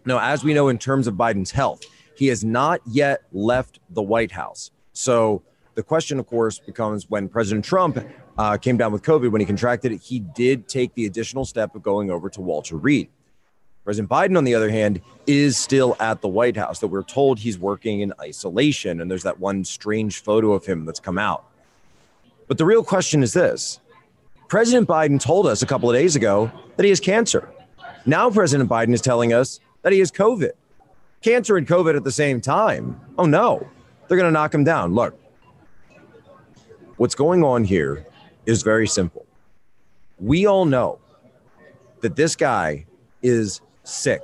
Now, 0.06 0.20
as 0.20 0.44
we 0.44 0.54
know, 0.54 0.68
in 0.68 0.78
terms 0.78 1.08
of 1.08 1.16
Biden's 1.16 1.52
health, 1.52 1.84
he 2.16 2.28
has 2.28 2.44
not 2.44 2.82
yet 2.86 3.24
left 3.32 3.80
the 3.90 4.02
White 4.02 4.32
House. 4.32 4.72
So 4.92 5.44
the 5.76 5.84
question, 5.84 6.20
of 6.20 6.28
course, 6.28 6.60
becomes 6.60 7.10
when 7.10 7.30
President 7.30 7.66
Trump 7.66 7.98
uh, 8.38 8.58
came 8.58 8.78
down 8.78 8.92
with 8.92 9.04
COVID, 9.04 9.32
when 9.32 9.42
he 9.42 9.46
contracted 9.46 9.92
it, 9.92 10.02
he 10.02 10.20
did 10.20 10.68
take 10.68 10.94
the 10.96 11.06
additional 11.06 11.46
step 11.46 11.76
of 11.76 11.84
going 11.84 12.12
over 12.12 12.30
to 12.30 12.42
Walter 12.42 12.76
Reed. 12.76 13.10
President 13.84 14.10
Biden, 14.10 14.38
on 14.38 14.44
the 14.44 14.56
other 14.56 14.70
hand, 14.70 15.02
is 15.28 15.58
still 15.58 15.98
at 16.00 16.22
the 16.22 16.28
White 16.28 16.56
House, 16.56 16.80
that 16.80 16.88
we're 16.88 17.04
told 17.04 17.40
he's 17.40 17.60
working 17.60 18.00
in 18.00 18.14
isolation. 18.22 19.02
And 19.02 19.12
there's 19.12 19.24
that 19.24 19.40
one 19.40 19.66
strange 19.66 20.22
photo 20.22 20.54
of 20.54 20.66
him 20.66 20.86
that's 20.86 21.02
come 21.02 21.18
out. 21.18 21.46
But 22.48 22.58
the 22.58 22.66
real 22.66 22.84
question 22.84 23.24
is 23.24 23.34
this 23.34 23.80
President 24.48 24.88
Biden 24.88 25.20
told 25.20 25.48
us 25.48 25.62
a 25.62 25.66
couple 25.66 25.90
of 25.90 25.96
days 25.96 26.16
ago 26.16 26.52
that 26.76 26.84
he 26.84 26.90
has 26.90 27.00
cancer. 27.00 27.50
Now, 28.06 28.30
President 28.30 28.70
Biden 28.70 28.94
is 28.94 29.02
telling 29.02 29.34
us 29.34 29.60
that 29.82 29.94
he 29.94 30.00
has 30.00 30.12
COVID. 30.12 30.52
Cancer 31.22 31.56
and 31.58 31.66
COVID 31.66 31.96
at 31.96 32.04
the 32.04 32.12
same 32.12 32.42
time. 32.42 33.00
Oh, 33.18 33.26
no. 33.26 33.68
They're 34.08 34.18
going 34.18 34.28
to 34.28 34.34
knock 34.34 34.54
him 34.54 34.66
down. 34.66 34.94
Look, 34.94 35.18
what's 36.98 37.16
going 37.16 37.44
on 37.44 37.64
here 37.64 38.06
is 38.46 38.62
very 38.62 38.88
simple. 38.88 39.26
We 40.20 40.46
all 40.46 40.66
know 40.66 41.00
that 42.02 42.16
this 42.18 42.36
guy 42.36 42.86
is 43.22 43.62
sick. 43.84 44.22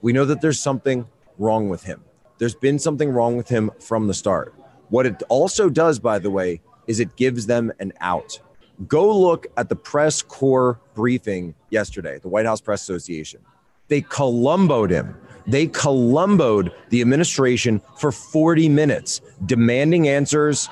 We 0.00 0.12
know 0.12 0.24
that 0.24 0.40
there's 0.40 0.58
something 0.58 1.06
wrong 1.36 1.68
with 1.68 1.84
him. 1.84 2.02
There's 2.38 2.54
been 2.54 2.78
something 2.78 3.10
wrong 3.10 3.36
with 3.36 3.48
him 3.48 3.70
from 3.80 4.06
the 4.06 4.14
start. 4.14 4.54
What 4.88 5.04
it 5.04 5.22
also 5.28 5.68
does, 5.68 5.98
by 5.98 6.18
the 6.18 6.30
way, 6.30 6.62
is 6.88 6.98
it 6.98 7.14
gives 7.14 7.46
them 7.46 7.70
an 7.78 7.92
out. 8.00 8.40
Go 8.88 9.16
look 9.16 9.46
at 9.56 9.68
the 9.68 9.76
press 9.76 10.22
corps 10.22 10.80
briefing 10.94 11.54
yesterday, 11.70 12.18
the 12.18 12.28
White 12.28 12.46
House 12.46 12.60
Press 12.60 12.82
Association. 12.82 13.40
They 13.88 14.02
columboed 14.02 14.90
him. 14.90 15.16
They 15.46 15.66
columboed 15.66 16.72
the 16.90 17.00
administration 17.00 17.80
for 17.96 18.12
40 18.12 18.68
minutes, 18.68 19.20
demanding 19.46 20.08
answers, 20.08 20.68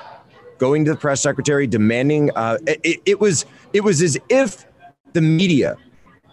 going 0.58 0.84
to 0.84 0.92
the 0.92 0.96
press 0.96 1.22
secretary, 1.22 1.66
demanding. 1.66 2.30
Uh, 2.36 2.58
it, 2.66 3.00
it 3.06 3.20
was 3.20 3.46
it 3.72 3.82
was 3.82 4.02
as 4.02 4.18
if 4.28 4.66
the 5.14 5.22
media 5.22 5.76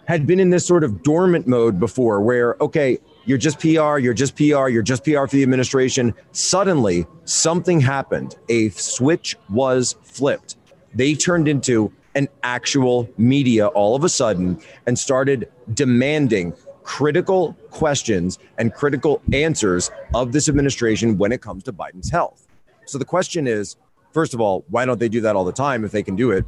had 0.06 0.26
been 0.26 0.38
in 0.38 0.50
this 0.50 0.66
sort 0.66 0.84
of 0.84 1.02
dormant 1.02 1.46
mode 1.46 1.80
before, 1.80 2.20
where 2.20 2.56
okay, 2.60 2.98
you're 3.26 3.38
just 3.38 3.58
PR, 3.58 3.98
you're 3.98 4.14
just 4.14 4.36
PR, 4.36 4.68
you're 4.68 4.82
just 4.82 5.04
PR 5.04 5.26
for 5.26 5.36
the 5.36 5.42
administration. 5.42 6.14
Suddenly, 6.32 7.06
something 7.24 7.80
happened. 7.80 8.36
A 8.48 8.68
switch 8.70 9.36
was 9.48 9.96
flipped. 10.02 10.56
They 10.94 11.14
turned 11.14 11.48
into 11.48 11.92
an 12.14 12.28
actual 12.42 13.08
media 13.16 13.68
all 13.68 13.96
of 13.96 14.04
a 14.04 14.08
sudden 14.08 14.60
and 14.86 14.98
started 14.98 15.50
demanding 15.72 16.54
critical 16.84 17.56
questions 17.70 18.38
and 18.58 18.72
critical 18.74 19.22
answers 19.32 19.90
of 20.14 20.32
this 20.32 20.48
administration 20.48 21.16
when 21.16 21.32
it 21.32 21.40
comes 21.40 21.64
to 21.64 21.72
Biden's 21.72 22.10
health. 22.10 22.46
So 22.84 22.98
the 22.98 23.04
question 23.06 23.46
is 23.46 23.76
first 24.12 24.34
of 24.34 24.40
all, 24.40 24.64
why 24.68 24.84
don't 24.84 25.00
they 25.00 25.08
do 25.08 25.22
that 25.22 25.34
all 25.34 25.44
the 25.44 25.52
time 25.52 25.84
if 25.84 25.90
they 25.90 26.02
can 26.02 26.14
do 26.14 26.30
it? 26.30 26.44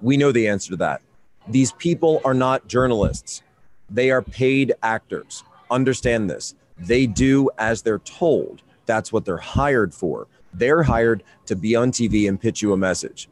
We 0.00 0.16
know 0.16 0.32
the 0.32 0.48
answer 0.48 0.70
to 0.70 0.76
that. 0.78 1.00
These 1.48 1.72
people 1.72 2.20
are 2.24 2.34
not 2.34 2.66
journalists, 2.66 3.42
they 3.88 4.10
are 4.10 4.20
paid 4.20 4.74
actors 4.82 5.44
understand 5.72 6.30
this. 6.30 6.54
They 6.78 7.06
do 7.06 7.50
as 7.58 7.82
they're 7.82 7.98
told. 7.98 8.62
That's 8.86 9.12
what 9.12 9.24
they're 9.24 9.36
hired 9.36 9.94
for. 9.94 10.28
They're 10.54 10.82
hired 10.82 11.22
to 11.46 11.56
be 11.56 11.74
on 11.74 11.90
TV 11.92 12.28
and 12.28 12.40
pitch 12.40 12.62
you 12.62 12.72
a 12.72 12.76
message. 12.76 13.28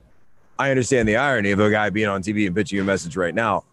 I 0.59 0.70
understand 0.70 1.09
the 1.09 1.16
irony 1.16 1.52
of 1.52 1.61
a 1.61 1.70
guy 1.70 1.90
being 1.90 2.09
on 2.09 2.23
TV 2.23 2.47
and 2.47 2.54
pitching 2.54 2.76
you 2.76 2.82
a 2.82 2.87
message 2.87 3.16
right 3.16 3.35
now, 3.35 3.64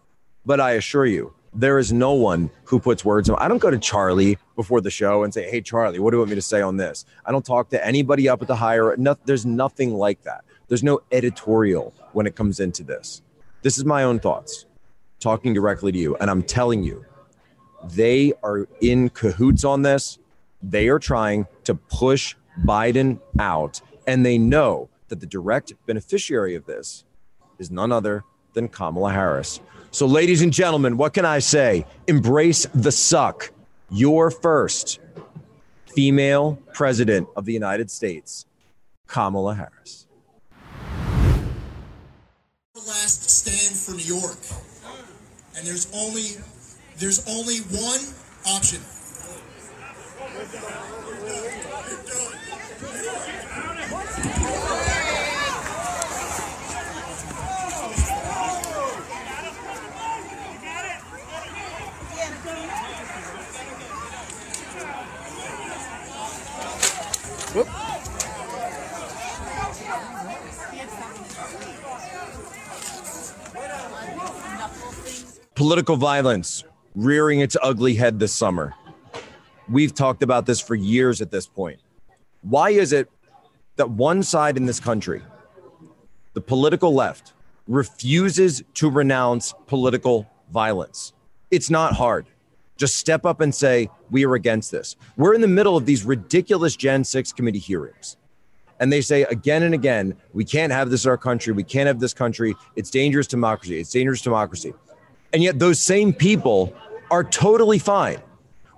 but 0.46 0.60
I 0.60 0.72
assure 0.72 1.06
you, 1.06 1.34
there 1.54 1.78
is 1.78 1.92
no 1.92 2.12
one 2.12 2.50
who 2.64 2.78
puts 2.78 3.04
words 3.04 3.28
on. 3.28 3.36
I 3.38 3.48
don't 3.48 3.58
go 3.58 3.70
to 3.70 3.78
Charlie 3.78 4.38
before 4.54 4.80
the 4.80 4.90
show 4.90 5.22
and 5.22 5.32
say, 5.32 5.50
"Hey, 5.50 5.60
Charlie, 5.60 5.98
what 5.98 6.10
do 6.10 6.16
you 6.16 6.20
want 6.20 6.30
me 6.30 6.36
to 6.36 6.42
say 6.42 6.60
on 6.60 6.76
this?" 6.76 7.04
I 7.24 7.32
don't 7.32 7.44
talk 7.44 7.70
to 7.70 7.86
anybody 7.86 8.28
up 8.28 8.42
at 8.42 8.48
the 8.48 8.56
higher. 8.56 8.94
No, 8.96 9.16
there's 9.24 9.46
nothing 9.46 9.94
like 9.94 10.22
that. 10.22 10.44
There's 10.68 10.82
no 10.82 11.00
editorial 11.10 11.94
when 12.12 12.26
it 12.26 12.36
comes 12.36 12.60
into 12.60 12.84
this. 12.84 13.22
This 13.62 13.78
is 13.78 13.84
my 13.84 14.02
own 14.02 14.20
thoughts, 14.20 14.66
talking 15.20 15.54
directly 15.54 15.90
to 15.92 15.98
you, 15.98 16.16
and 16.16 16.30
I'm 16.30 16.42
telling 16.42 16.84
you, 16.84 17.04
they 17.84 18.32
are 18.42 18.66
in 18.80 19.08
cahoots 19.10 19.64
on 19.64 19.82
this. 19.82 20.18
They 20.62 20.88
are 20.88 20.98
trying 20.98 21.46
to 21.64 21.74
push 21.74 22.34
Biden 22.64 23.20
out, 23.38 23.80
and 24.06 24.24
they 24.24 24.38
know 24.38 24.88
that 25.08 25.20
the 25.20 25.26
direct 25.26 25.72
beneficiary 25.86 26.54
of 26.54 26.66
this 26.66 27.04
is 27.58 27.70
none 27.70 27.92
other 27.92 28.24
than 28.54 28.68
Kamala 28.68 29.12
Harris. 29.12 29.60
So, 29.90 30.06
ladies 30.06 30.42
and 30.42 30.52
gentlemen, 30.52 30.96
what 30.96 31.14
can 31.14 31.24
I 31.24 31.38
say? 31.38 31.86
Embrace 32.06 32.66
the 32.74 32.92
suck. 32.92 33.50
Your 33.90 34.30
first 34.30 35.00
female 35.86 36.58
president 36.74 37.26
of 37.36 37.46
the 37.46 37.54
United 37.54 37.90
States, 37.90 38.44
Kamala 39.06 39.54
Harris. 39.54 40.06
Last 42.74 43.28
stand 43.30 43.76
for 43.76 43.92
New 43.92 44.20
York. 44.20 44.38
And 45.56 45.66
there's 45.66 45.90
only 45.92 46.36
there's 46.98 47.24
only 47.28 47.58
one 47.70 48.00
option. 48.44 48.80
Political 75.54 75.96
violence 75.96 76.64
rearing 76.94 77.40
its 77.40 77.56
ugly 77.62 77.94
head 77.94 78.18
this 78.18 78.32
summer. 78.32 78.74
We've 79.68 79.94
talked 79.94 80.22
about 80.22 80.46
this 80.46 80.60
for 80.60 80.74
years 80.74 81.20
at 81.20 81.30
this 81.30 81.46
point. 81.46 81.80
Why 82.42 82.70
is 82.70 82.92
it 82.92 83.10
that 83.76 83.90
one 83.90 84.22
side 84.22 84.56
in 84.56 84.66
this 84.66 84.80
country, 84.80 85.22
the 86.32 86.40
political 86.40 86.94
left, 86.94 87.34
refuses 87.66 88.62
to 88.74 88.90
renounce 88.90 89.54
political 89.66 90.28
violence? 90.50 91.12
It's 91.50 91.70
not 91.70 91.94
hard. 91.94 92.26
Just 92.76 92.96
step 92.96 93.26
up 93.26 93.40
and 93.40 93.54
say, 93.54 93.90
We 94.10 94.24
are 94.24 94.34
against 94.34 94.70
this. 94.70 94.96
We're 95.16 95.34
in 95.34 95.40
the 95.40 95.48
middle 95.48 95.76
of 95.76 95.84
these 95.84 96.04
ridiculous 96.04 96.76
Jan 96.76 97.04
6 97.04 97.32
committee 97.32 97.58
hearings. 97.58 98.16
And 98.80 98.92
they 98.92 99.00
say 99.00 99.22
again 99.24 99.64
and 99.64 99.74
again, 99.74 100.16
we 100.32 100.44
can't 100.44 100.72
have 100.72 100.88
this 100.88 101.04
in 101.04 101.10
our 101.10 101.16
country. 101.18 101.52
We 101.52 101.64
can't 101.64 101.88
have 101.88 101.98
this 101.98 102.14
country. 102.14 102.54
It's 102.76 102.90
dangerous 102.90 103.26
democracy. 103.26 103.80
It's 103.80 103.90
dangerous 103.90 104.22
democracy. 104.22 104.72
And 105.32 105.42
yet, 105.42 105.58
those 105.58 105.80
same 105.80 106.12
people 106.12 106.74
are 107.10 107.24
totally 107.24 107.78
fine 107.78 108.18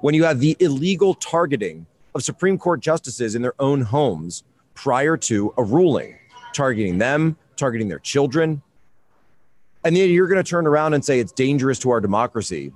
when 0.00 0.14
you 0.14 0.24
have 0.24 0.40
the 0.40 0.56
illegal 0.60 1.14
targeting 1.14 1.86
of 2.14 2.24
Supreme 2.24 2.58
Court 2.58 2.80
justices 2.80 3.34
in 3.34 3.42
their 3.42 3.54
own 3.60 3.82
homes 3.82 4.42
prior 4.74 5.16
to 5.16 5.54
a 5.56 5.62
ruling, 5.62 6.16
targeting 6.54 6.98
them, 6.98 7.36
targeting 7.56 7.88
their 7.88 7.98
children. 7.98 8.62
And 9.84 9.94
then 9.94 10.10
you're 10.10 10.26
going 10.26 10.42
to 10.42 10.48
turn 10.48 10.66
around 10.66 10.94
and 10.94 11.04
say 11.04 11.20
it's 11.20 11.32
dangerous 11.32 11.78
to 11.80 11.90
our 11.90 12.00
democracy 12.00 12.72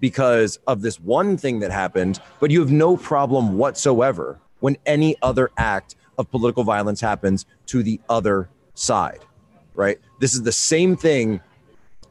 because 0.00 0.58
of 0.66 0.82
this 0.82 1.00
one 1.00 1.36
thing 1.36 1.60
that 1.60 1.70
happened, 1.70 2.20
but 2.40 2.50
you 2.50 2.60
have 2.60 2.70
no 2.70 2.96
problem 2.96 3.56
whatsoever 3.56 4.38
when 4.60 4.76
any 4.86 5.16
other 5.22 5.50
act 5.56 5.96
of 6.18 6.30
political 6.30 6.64
violence 6.64 7.00
happens 7.00 7.46
to 7.66 7.82
the 7.82 8.00
other 8.08 8.48
side, 8.74 9.24
right? 9.74 9.98
This 10.20 10.34
is 10.34 10.42
the 10.42 10.52
same 10.52 10.96
thing 10.96 11.40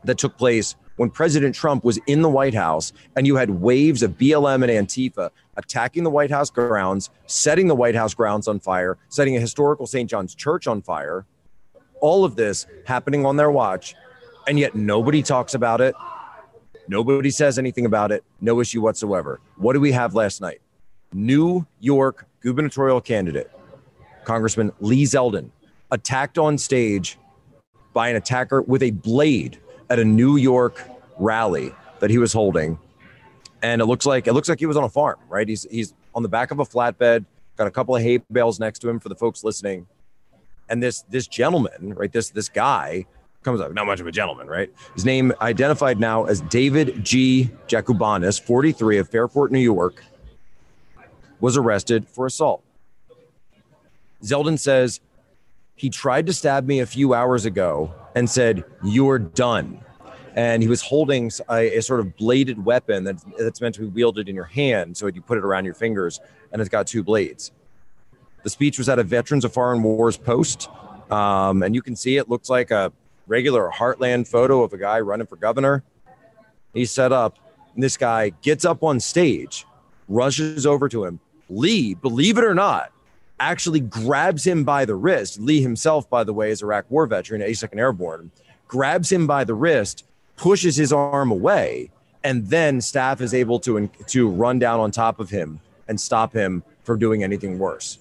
that 0.04 0.18
took 0.18 0.38
place 0.38 0.76
when 0.98 1.10
President 1.10 1.56
Trump 1.56 1.84
was 1.84 1.98
in 2.08 2.22
the 2.22 2.30
White 2.30 2.54
House 2.54 2.92
and 3.16 3.26
you 3.26 3.38
had 3.38 3.50
waves 3.50 4.04
of 4.04 4.18
BLM 4.18 4.64
and 4.64 4.88
Antifa 4.88 5.30
attacking 5.56 6.04
the 6.04 6.10
White 6.10 6.32
House 6.32 6.50
grounds, 6.50 7.10
setting 7.26 7.68
the 7.68 7.76
White 7.76 7.96
House 7.96 8.14
grounds 8.14 8.48
on 8.48 8.60
fire, 8.60 8.98
setting 9.08 9.38
a 9.38 9.40
historical 9.40 9.88
St. 9.88 10.10
John's 10.10 10.36
Church 10.36 10.68
on 10.68 10.82
fire. 10.82 11.26
All 12.02 12.26
of 12.26 12.36
this 12.36 12.68
happening 12.86 13.26
on 13.26 13.38
their 13.38 13.50
watch, 13.50 13.96
and 14.48 14.60
yet 14.60 14.76
nobody 14.76 15.24
talks 15.24 15.54
about 15.54 15.82
it. 15.82 15.96
Nobody 16.88 17.32
says 17.32 17.58
anything 17.58 17.86
about 17.86 18.12
it. 18.12 18.24
No 18.40 18.62
issue 18.62 18.82
whatsoever. 18.82 19.40
What 19.56 19.74
do 19.74 19.80
we 19.80 19.92
have 19.92 20.14
last 20.14 20.42
night? 20.42 20.62
New 21.14 21.66
York 21.80 22.28
gubernatorial 22.42 23.02
candidate, 23.02 23.52
Congressman 24.26 24.72
Lee 24.80 25.04
Zeldin, 25.04 25.50
attacked 25.92 26.38
on 26.38 26.58
stage 26.58 27.18
by 27.94 28.10
an 28.10 28.16
attacker 28.16 28.62
with 28.62 28.84
a 28.84 28.92
blade 28.92 29.60
at 29.90 30.00
a 30.00 30.06
New 30.06 30.38
York 30.38 30.84
rally 31.18 31.74
that 32.00 32.10
he 32.10 32.18
was 32.18 32.34
holding. 32.34 32.80
And 33.62 33.82
it 33.82 33.86
looks 33.86 34.06
like 34.06 34.28
it 34.28 34.34
looks 34.34 34.50
like 34.50 34.60
he 34.60 34.66
was 34.66 34.78
on 34.78 34.84
a 34.84 34.90
farm, 34.90 35.18
right? 35.30 35.48
He's 35.48 35.66
he's 35.70 35.94
on 36.14 36.24
the 36.24 36.30
back 36.30 36.52
of 36.52 36.60
a 36.60 36.66
flatbed, 36.66 37.26
got 37.56 37.68
a 37.68 37.72
couple 37.72 37.96
of 37.96 38.02
hay 38.02 38.20
bales 38.32 38.60
next 38.60 38.80
to 38.80 38.90
him 38.90 39.00
for 39.00 39.10
the 39.10 39.16
folks 39.16 39.44
listening. 39.44 39.88
And 40.70 40.82
this 40.82 41.02
this 41.10 41.28
gentleman, 41.28 41.94
right? 41.96 42.12
This 42.12 42.30
this 42.30 42.50
guy 42.50 43.06
comes 43.44 43.62
up, 43.62 43.74
not 43.74 43.86
much 43.86 44.00
of 44.00 44.08
a 44.08 44.12
gentleman, 44.12 44.48
right? 44.48 44.72
His 44.94 45.06
name 45.06 45.32
identified 45.42 46.00
now 46.00 46.26
as 46.26 46.42
David 46.42 47.04
G. 47.04 47.50
Jakubonis, 47.68 48.42
43 48.42 48.98
of 48.98 49.10
Fairport, 49.10 49.52
New 49.52 49.60
York, 49.60 50.04
was 51.40 51.56
arrested 51.56 52.08
for 52.10 52.26
assault. 52.26 52.64
Zeldin 54.22 54.60
says 54.60 55.00
he 55.76 55.90
tried 55.90 56.26
to 56.26 56.34
stab 56.34 56.66
me 56.66 56.80
a 56.80 56.86
few 56.86 57.14
hours 57.14 57.46
ago 57.46 57.94
and 58.18 58.28
said, 58.28 58.64
You're 58.84 59.20
done. 59.20 59.80
And 60.36 60.62
he 60.62 60.70
was 60.70 60.82
holding 60.82 61.32
a, 61.50 61.78
a 61.78 61.82
sort 61.82 62.00
of 62.00 62.16
bladed 62.16 62.64
weapon 62.64 63.04
that's, 63.04 63.24
that's 63.38 63.62
meant 63.62 63.76
to 63.76 63.82
be 63.82 63.88
wielded 63.88 64.28
in 64.28 64.36
your 64.36 64.46
hand. 64.46 64.98
So 64.98 65.08
you 65.08 65.22
put 65.22 65.38
it 65.38 65.44
around 65.44 65.66
your 65.66 65.74
fingers 65.74 66.20
and 66.52 66.62
it's 66.62 66.70
got 66.70 66.88
two 66.88 67.04
blades. 67.04 67.52
The 68.44 68.50
speech 68.50 68.78
was 68.78 68.88
at 68.88 69.00
a 69.00 69.04
Veterans 69.04 69.46
of 69.46 69.54
Foreign 69.54 69.82
Wars 69.82 70.18
post. 70.18 70.70
Um, 71.12 71.64
and 71.64 71.74
you 71.74 71.82
can 71.82 71.96
see 71.96 72.18
it 72.18 72.30
looks 72.30 72.50
like 72.50 72.70
a 72.70 72.92
regular 73.26 73.72
Heartland 73.72 74.28
photo 74.28 74.64
of 74.64 74.74
a 74.74 74.78
guy 74.78 75.00
running 75.00 75.28
for 75.28 75.36
governor. 75.36 75.84
He's 76.74 76.92
set 76.92 77.12
up. 77.12 77.38
And 77.74 77.84
this 77.84 77.98
guy 77.98 78.30
gets 78.42 78.66
up 78.66 78.84
on 78.84 79.00
stage, 79.00 79.66
rushes 80.08 80.66
over 80.66 80.88
to 80.90 81.06
him. 81.06 81.20
Lee, 81.50 81.94
believe 81.96 82.38
it 82.38 82.44
or 82.44 82.54
not, 82.54 82.92
actually 83.40 83.80
grabs 83.80 84.46
him 84.46 84.64
by 84.64 84.86
the 84.86 84.96
wrist. 84.96 85.40
Lee 85.40 85.62
himself, 85.62 86.10
by 86.10 86.24
the 86.24 86.34
way, 86.34 86.52
is 86.52 86.62
a 86.62 86.66
Iraq 86.66 86.90
War 86.90 87.06
veteran, 87.06 87.42
82nd 87.42 87.78
Airborne, 87.78 88.32
grabs 88.68 89.12
him 89.12 89.28
by 89.28 89.44
the 89.44 89.54
wrist, 89.54 90.06
pushes 90.36 90.76
his 90.76 90.92
arm 90.92 91.32
away, 91.32 91.92
and 92.24 92.48
then 92.48 92.82
staff 92.82 93.22
is 93.22 93.34
able 93.34 93.60
to, 93.60 93.88
to 94.08 94.28
run 94.28 94.60
down 94.60 94.80
on 94.80 94.92
top 94.92 95.20
of 95.20 95.30
him 95.30 95.60
and 95.88 96.00
stop 96.00 96.34
him 96.34 96.64
from 96.84 97.00
doing 97.00 97.24
anything 97.24 97.60
worse. 97.60 98.00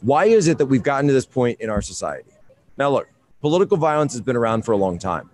Why 0.00 0.26
is 0.26 0.48
it 0.48 0.58
that 0.58 0.66
we've 0.66 0.82
gotten 0.82 1.06
to 1.08 1.12
this 1.12 1.26
point 1.26 1.60
in 1.60 1.70
our 1.70 1.80
society? 1.80 2.30
Now, 2.76 2.90
look, 2.90 3.08
political 3.40 3.76
violence 3.76 4.12
has 4.12 4.20
been 4.20 4.36
around 4.36 4.64
for 4.64 4.72
a 4.72 4.76
long 4.76 4.98
time. 4.98 5.30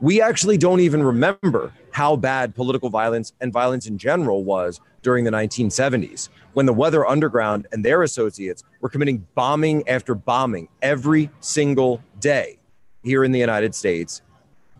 We 0.00 0.20
actually 0.22 0.58
don't 0.58 0.80
even 0.80 1.02
remember 1.02 1.72
how 1.94 2.16
bad 2.16 2.56
political 2.56 2.90
violence 2.90 3.32
and 3.40 3.52
violence 3.52 3.86
in 3.86 3.96
general 3.96 4.42
was 4.42 4.80
during 5.02 5.24
the 5.24 5.30
1970s 5.30 6.28
when 6.54 6.66
the 6.66 6.72
Weather 6.72 7.06
Underground 7.06 7.68
and 7.70 7.84
their 7.84 8.02
associates 8.02 8.64
were 8.80 8.88
committing 8.88 9.24
bombing 9.36 9.88
after 9.88 10.16
bombing 10.16 10.66
every 10.82 11.30
single 11.38 12.02
day 12.18 12.58
here 13.04 13.22
in 13.22 13.30
the 13.30 13.38
United 13.38 13.76
States. 13.76 14.22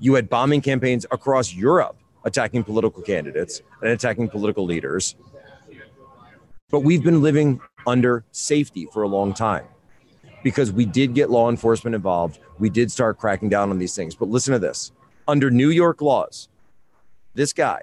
You 0.00 0.14
had 0.14 0.29
bombing 0.29 0.61
campaigns 0.61 1.07
across 1.12 1.55
Europe 1.55 1.96
attacking 2.24 2.64
political 2.64 3.00
candidates 3.00 3.62
and 3.81 3.92
attacking 3.92 4.29
political 4.29 4.64
leaders. 4.64 5.14
But 6.68 6.81
we've 6.81 7.05
been 7.05 7.22
living 7.22 7.61
under 7.87 8.24
safety 8.33 8.88
for 8.92 9.05
a 9.05 9.09
long 9.09 9.33
time 9.35 9.66
because 10.42 10.72
we 10.72 10.85
did 10.85 11.14
get 11.14 11.31
law 11.31 11.48
enforcement 11.48 11.94
involved. 11.94 12.40
We 12.59 12.70
did 12.70 12.90
start 12.90 13.18
cracking 13.18 13.50
down 13.50 13.70
on 13.70 13.79
these 13.79 13.94
things. 13.94 14.16
But 14.16 14.31
listen 14.31 14.53
to 14.53 14.59
this 14.59 14.90
under 15.29 15.48
New 15.48 15.70
York 15.70 16.03
laws, 16.03 16.48
this 17.35 17.53
guy 17.53 17.83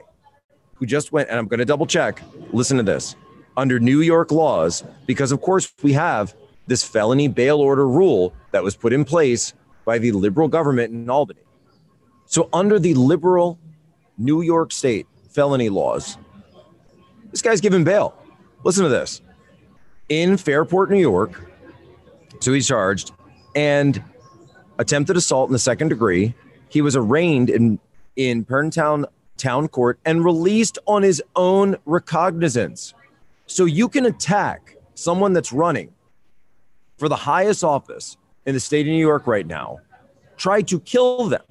who 0.75 0.85
just 0.85 1.11
went, 1.11 1.29
and 1.29 1.37
I'm 1.37 1.47
going 1.47 1.59
to 1.59 1.65
double 1.65 1.85
check, 1.85 2.21
listen 2.51 2.77
to 2.77 2.83
this 2.83 3.15
under 3.57 3.79
New 3.79 4.01
York 4.01 4.31
laws, 4.31 4.83
because 5.05 5.31
of 5.31 5.41
course 5.41 5.71
we 5.83 5.93
have 5.93 6.33
this 6.67 6.83
felony 6.83 7.27
bail 7.27 7.59
order 7.59 7.87
rule 7.87 8.33
that 8.51 8.63
was 8.63 8.75
put 8.75 8.93
in 8.93 9.03
place 9.03 9.53
by 9.85 9.97
the 9.97 10.11
liberal 10.11 10.47
government 10.47 10.93
in 10.93 11.09
Albany. 11.09 11.41
So, 12.25 12.47
under 12.53 12.79
the 12.79 12.93
liberal 12.93 13.59
New 14.17 14.41
York 14.41 14.71
State 14.71 15.05
felony 15.29 15.69
laws, 15.69 16.17
this 17.31 17.41
guy's 17.41 17.59
given 17.59 17.83
bail. 17.83 18.15
Listen 18.63 18.83
to 18.83 18.89
this. 18.89 19.21
In 20.07 20.37
Fairport, 20.37 20.91
New 20.91 20.99
York, 20.99 21.51
so 22.39 22.53
he's 22.53 22.67
charged 22.67 23.11
and 23.55 24.01
attempted 24.79 25.17
assault 25.17 25.49
in 25.49 25.53
the 25.53 25.59
second 25.59 25.89
degree. 25.89 26.33
He 26.69 26.81
was 26.81 26.95
arraigned 26.95 27.49
in 27.49 27.79
in 28.15 28.45
Perinton 28.45 29.05
Town 29.37 29.67
Court 29.67 29.99
and 30.05 30.23
released 30.23 30.77
on 30.87 31.03
his 31.03 31.21
own 31.35 31.77
recognizance. 31.85 32.93
So 33.47 33.65
you 33.65 33.89
can 33.89 34.05
attack 34.05 34.75
someone 34.93 35.33
that's 35.33 35.51
running 35.51 35.91
for 36.97 37.09
the 37.09 37.15
highest 37.15 37.63
office 37.63 38.17
in 38.45 38.53
the 38.53 38.59
state 38.59 38.81
of 38.81 38.91
New 38.91 38.99
York 38.99 39.27
right 39.27 39.45
now, 39.45 39.79
try 40.37 40.61
to 40.61 40.79
kill 40.79 41.27
them, 41.27 41.43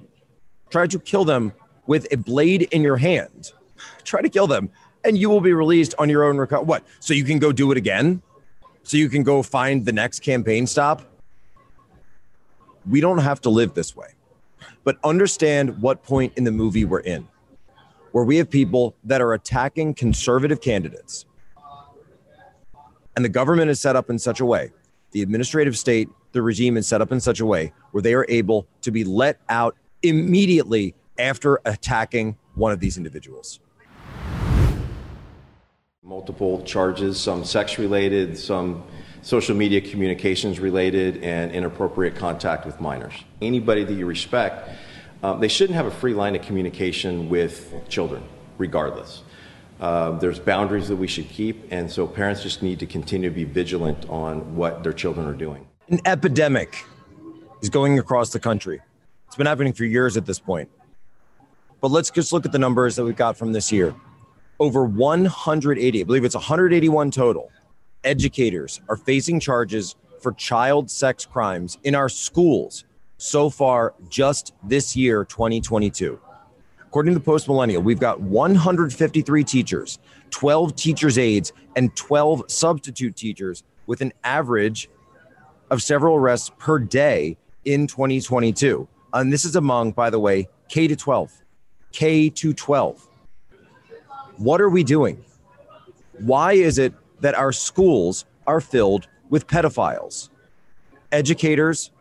try 0.69 0.87
to 0.87 0.99
kill 0.99 1.25
them 1.25 1.53
with 1.87 2.07
a 2.11 2.17
blade 2.17 2.63
in 2.71 2.81
your 2.81 2.97
hand, 2.97 3.51
try 4.03 4.21
to 4.21 4.29
kill 4.29 4.47
them, 4.47 4.69
and 5.03 5.17
you 5.17 5.29
will 5.29 5.41
be 5.41 5.53
released 5.53 5.93
on 5.99 6.09
your 6.09 6.23
own. 6.23 6.37
What? 6.37 6.83
So 6.99 7.13
you 7.13 7.23
can 7.23 7.39
go 7.39 7.51
do 7.51 7.71
it 7.71 7.77
again? 7.77 8.21
So 8.83 8.97
you 8.97 9.09
can 9.09 9.23
go 9.23 9.43
find 9.43 9.85
the 9.85 9.91
next 9.91 10.21
campaign 10.21 10.67
stop? 10.67 11.03
We 12.89 12.99
don't 12.99 13.19
have 13.19 13.41
to 13.41 13.49
live 13.49 13.73
this 13.73 13.95
way, 13.95 14.07
but 14.83 14.97
understand 15.03 15.81
what 15.81 16.03
point 16.03 16.33
in 16.35 16.45
the 16.45 16.51
movie 16.51 16.83
we're 16.85 16.99
in, 17.01 17.27
where 18.11 18.23
we 18.23 18.37
have 18.37 18.49
people 18.49 18.95
that 19.03 19.21
are 19.21 19.33
attacking 19.33 19.93
conservative 19.93 20.61
candidates 20.61 21.25
and 23.15 23.25
the 23.25 23.29
government 23.29 23.69
is 23.69 23.79
set 23.79 23.95
up 23.95 24.09
in 24.09 24.17
such 24.17 24.39
a 24.39 24.45
way, 24.45 24.71
the 25.11 25.21
administrative 25.21 25.77
state, 25.77 26.09
the 26.31 26.41
regime 26.41 26.77
is 26.77 26.87
set 26.87 27.01
up 27.01 27.11
in 27.11 27.19
such 27.19 27.39
a 27.39 27.45
way 27.45 27.73
where 27.91 28.01
they 28.01 28.13
are 28.13 28.25
able 28.29 28.67
to 28.81 28.91
be 28.91 29.03
let 29.03 29.39
out 29.49 29.75
immediately 30.01 30.95
after 31.19 31.59
attacking 31.65 32.37
one 32.55 32.71
of 32.71 32.79
these 32.79 32.97
individuals. 32.97 33.59
Multiple 36.03 36.63
charges, 36.63 37.19
some 37.19 37.43
sex 37.43 37.77
related, 37.77 38.37
some 38.37 38.83
social 39.21 39.55
media 39.55 39.81
communications 39.81 40.59
related, 40.59 41.23
and 41.23 41.51
inappropriate 41.51 42.15
contact 42.15 42.65
with 42.65 42.81
minors. 42.81 43.13
Anybody 43.41 43.83
that 43.83 43.93
you 43.93 44.05
respect, 44.05 44.69
um, 45.23 45.39
they 45.39 45.47
shouldn't 45.47 45.75
have 45.75 45.85
a 45.85 45.91
free 45.91 46.13
line 46.13 46.35
of 46.35 46.41
communication 46.41 47.29
with 47.29 47.73
children, 47.89 48.23
regardless. 48.57 49.23
Uh, 49.79 50.11
there's 50.19 50.39
boundaries 50.39 50.87
that 50.87 50.95
we 50.95 51.07
should 51.07 51.27
keep, 51.29 51.65
and 51.71 51.89
so 51.89 52.05
parents 52.05 52.43
just 52.43 52.61
need 52.61 52.79
to 52.79 52.85
continue 52.85 53.29
to 53.29 53.35
be 53.35 53.43
vigilant 53.43 54.07
on 54.09 54.55
what 54.55 54.83
their 54.83 54.93
children 54.93 55.27
are 55.27 55.33
doing. 55.33 55.67
An 55.89 55.99
epidemic 56.05 56.85
is 57.61 57.69
going 57.69 57.99
across 57.99 58.29
the 58.31 58.39
country. 58.39 58.79
It's 59.27 59.35
been 59.35 59.47
happening 59.47 59.73
for 59.73 59.85
years 59.85 60.17
at 60.17 60.25
this 60.25 60.39
point. 60.39 60.69
But 61.79 61.89
let's 61.89 62.11
just 62.11 62.31
look 62.31 62.45
at 62.45 62.51
the 62.51 62.59
numbers 62.59 62.95
that 62.95 63.03
we've 63.03 63.15
got 63.15 63.37
from 63.37 63.53
this 63.53 63.71
year. 63.71 63.95
Over 64.59 64.85
180, 64.85 66.01
I 66.01 66.03
believe 66.03 66.23
it's 66.23 66.35
181 66.35 67.09
total, 67.09 67.51
educators 68.03 68.81
are 68.87 68.97
facing 68.97 69.39
charges 69.39 69.95
for 70.21 70.31
child 70.33 70.91
sex 70.91 71.25
crimes 71.25 71.79
in 71.83 71.95
our 71.95 72.09
schools 72.09 72.85
so 73.21 73.51
far 73.51 73.93
just 74.09 74.51
this 74.63 74.95
year, 74.95 75.23
2022. 75.25 76.19
According 76.87 77.13
to 77.13 77.19
the 77.19 77.23
Post 77.23 77.47
Millennial, 77.47 77.83
we've 77.83 77.99
got 77.99 78.19
153 78.19 79.43
teachers, 79.43 79.99
12 80.31 80.75
teachers' 80.75 81.19
aides, 81.19 81.53
and 81.75 81.95
12 81.95 82.45
substitute 82.47 83.15
teachers 83.15 83.63
with 83.85 84.01
an 84.01 84.11
average 84.23 84.89
of 85.69 85.83
several 85.83 86.15
arrests 86.15 86.51
per 86.57 86.79
day 86.79 87.37
in 87.63 87.85
2022. 87.85 88.87
And 89.13 89.31
this 89.31 89.45
is 89.45 89.55
among, 89.55 89.91
by 89.91 90.09
the 90.09 90.19
way, 90.19 90.49
K 90.67 90.87
to 90.87 90.95
12, 90.95 91.31
K 91.91 92.27
to 92.27 92.53
12. 92.53 93.07
What 94.37 94.59
are 94.59 94.69
we 94.69 94.83
doing? 94.83 95.23
Why 96.17 96.53
is 96.53 96.79
it 96.79 96.95
that 97.19 97.35
our 97.35 97.51
schools 97.51 98.25
are 98.47 98.61
filled 98.61 99.07
with 99.29 99.45
pedophiles? 99.45 100.29
Educators, 101.11 101.91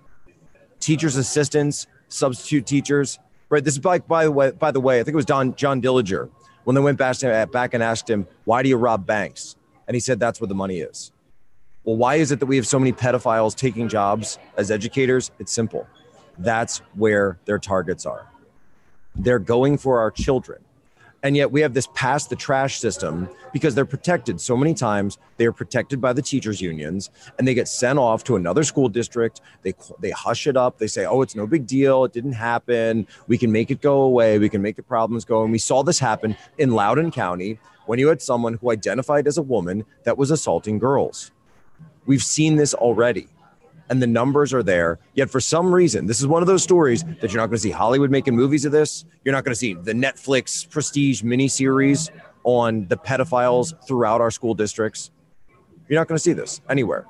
teachers' 0.81 1.16
assistants, 1.16 1.87
substitute 2.09 2.66
teachers, 2.66 3.19
right? 3.49 3.62
This 3.62 3.75
is 3.75 3.81
by, 3.81 3.99
by 4.01 4.25
the 4.25 4.33
way, 4.33 4.51
by 4.51 4.71
the 4.71 4.81
way, 4.81 5.01
I 5.01 5.05
think 5.05 5.14
it 5.14 5.16
was 5.16 5.27
Don 5.27 5.55
John 5.55 5.81
Dillinger 5.81 6.29
when 6.64 6.75
they 6.75 6.81
went 6.81 6.99
back, 6.99 7.21
back 7.53 7.75
and 7.75 7.83
asked 7.83 8.09
him, 8.09 8.27
"Why 8.45 8.62
do 8.62 8.69
you 8.69 8.77
rob 8.77 9.07
banks?" 9.07 9.57
And 9.87 9.95
he 9.95 10.01
said, 10.01 10.19
"That's 10.19 10.40
where 10.40 10.49
the 10.49 10.55
money 10.55 10.81
is." 10.81 11.12
Well, 11.85 11.97
why 11.97 12.16
is 12.16 12.31
it 12.31 12.40
that 12.40 12.47
we 12.47 12.57
have 12.57 12.66
so 12.66 12.79
many 12.79 12.93
pedophiles 12.93 13.57
taking 13.57 13.88
jobs 13.88 14.38
as 14.57 14.71
educators? 14.71 15.31
It's 15.38 15.53
simple. 15.53 15.87
That's 16.38 16.79
where 16.95 17.38
their 17.47 17.59
targets 17.59 18.05
are. 18.05 18.27
They're 19.16 19.38
going 19.38 19.79
for 19.79 19.99
our 19.99 20.11
children. 20.11 20.62
And 21.23 21.37
yet 21.37 21.53
we 21.53 21.61
have 21.61 21.75
this 21.75 21.87
pass 21.95 22.27
the 22.27 22.37
trash 22.37 22.79
system 22.79 23.29
because 23.53 23.75
they're 23.75 23.85
protected 23.85 24.41
so 24.41 24.57
many 24.57 24.73
times. 24.73 25.19
They 25.37 25.45
are 25.45 25.53
protected 25.53 26.01
by 26.01 26.15
the 26.15 26.23
teachers 26.23 26.61
unions 26.61 27.11
and 27.39 27.47
they 27.47 27.53
get 27.53 27.69
sent 27.69 27.99
off 27.99 28.25
to 28.25 28.37
another 28.37 28.65
school 28.65 28.89
district. 28.89 29.43
They 29.63 29.75
they 30.01 30.11
hush 30.11 30.47
it 30.47 30.57
up. 30.57 30.79
They 30.79 30.87
say, 30.87 31.05
"Oh, 31.05 31.21
it's 31.21 31.37
no 31.37 31.47
big 31.47 31.67
deal. 31.67 32.05
It 32.05 32.13
didn't 32.13 32.33
happen. 32.33 33.07
We 33.27 33.37
can 33.37 33.53
make 33.53 33.71
it 33.71 33.83
go 33.83 34.03
away. 34.03 34.39
We 34.39 34.49
can 34.49 34.63
make 34.63 34.77
the 34.77 34.83
problems 34.83 35.25
go." 35.25 35.43
And 35.43 35.53
we 35.53 35.59
saw 35.59 35.83
this 35.83 35.99
happen 35.99 36.37
in 36.57 36.71
Loudoun 36.71 37.11
County 37.11 37.59
when 37.87 37.99
you 37.99 38.09
had 38.09 38.23
someone 38.23 38.55
who 38.55 38.71
identified 38.71 39.27
as 39.27 39.37
a 39.37 39.43
woman 39.43 39.85
that 40.05 40.17
was 40.17 40.31
assaulting 40.31 40.79
girls. 40.79 41.33
We've 42.07 42.23
seen 42.23 42.57
this 42.57 42.73
already 42.73 43.29
and 43.90 44.00
the 44.00 44.07
numbers 44.07 44.55
are 44.55 44.62
there. 44.62 44.98
Yet 45.14 45.29
for 45.29 45.40
some 45.40 45.74
reason, 45.74 46.07
this 46.07 46.20
is 46.20 46.26
one 46.26 46.42
of 46.42 46.46
those 46.46 46.62
stories 46.62 47.05
that 47.20 47.33
you're 47.33 47.40
not 47.40 47.48
going 47.48 47.57
to 47.57 47.59
see 47.59 47.70
Hollywood 47.70 48.11
making 48.11 48.37
movies 48.37 48.64
of 48.64 48.72
this. 48.72 49.05
You're 49.24 49.35
not 49.35 49.44
going 49.44 49.53
to 49.53 49.59
see 49.59 49.74
the 49.74 49.92
Netflix 49.92 50.68
prestige 50.68 51.22
miniseries 51.22 52.09
on 52.44 52.87
the 52.87 52.96
pedophiles 52.96 53.74
throughout 53.87 54.20
our 54.20 54.31
school 54.31 54.55
districts. 54.55 55.11
You're 55.88 56.00
not 56.00 56.07
going 56.07 56.16
to 56.16 56.22
see 56.22 56.33
this 56.33 56.61
anywhere. 56.70 57.07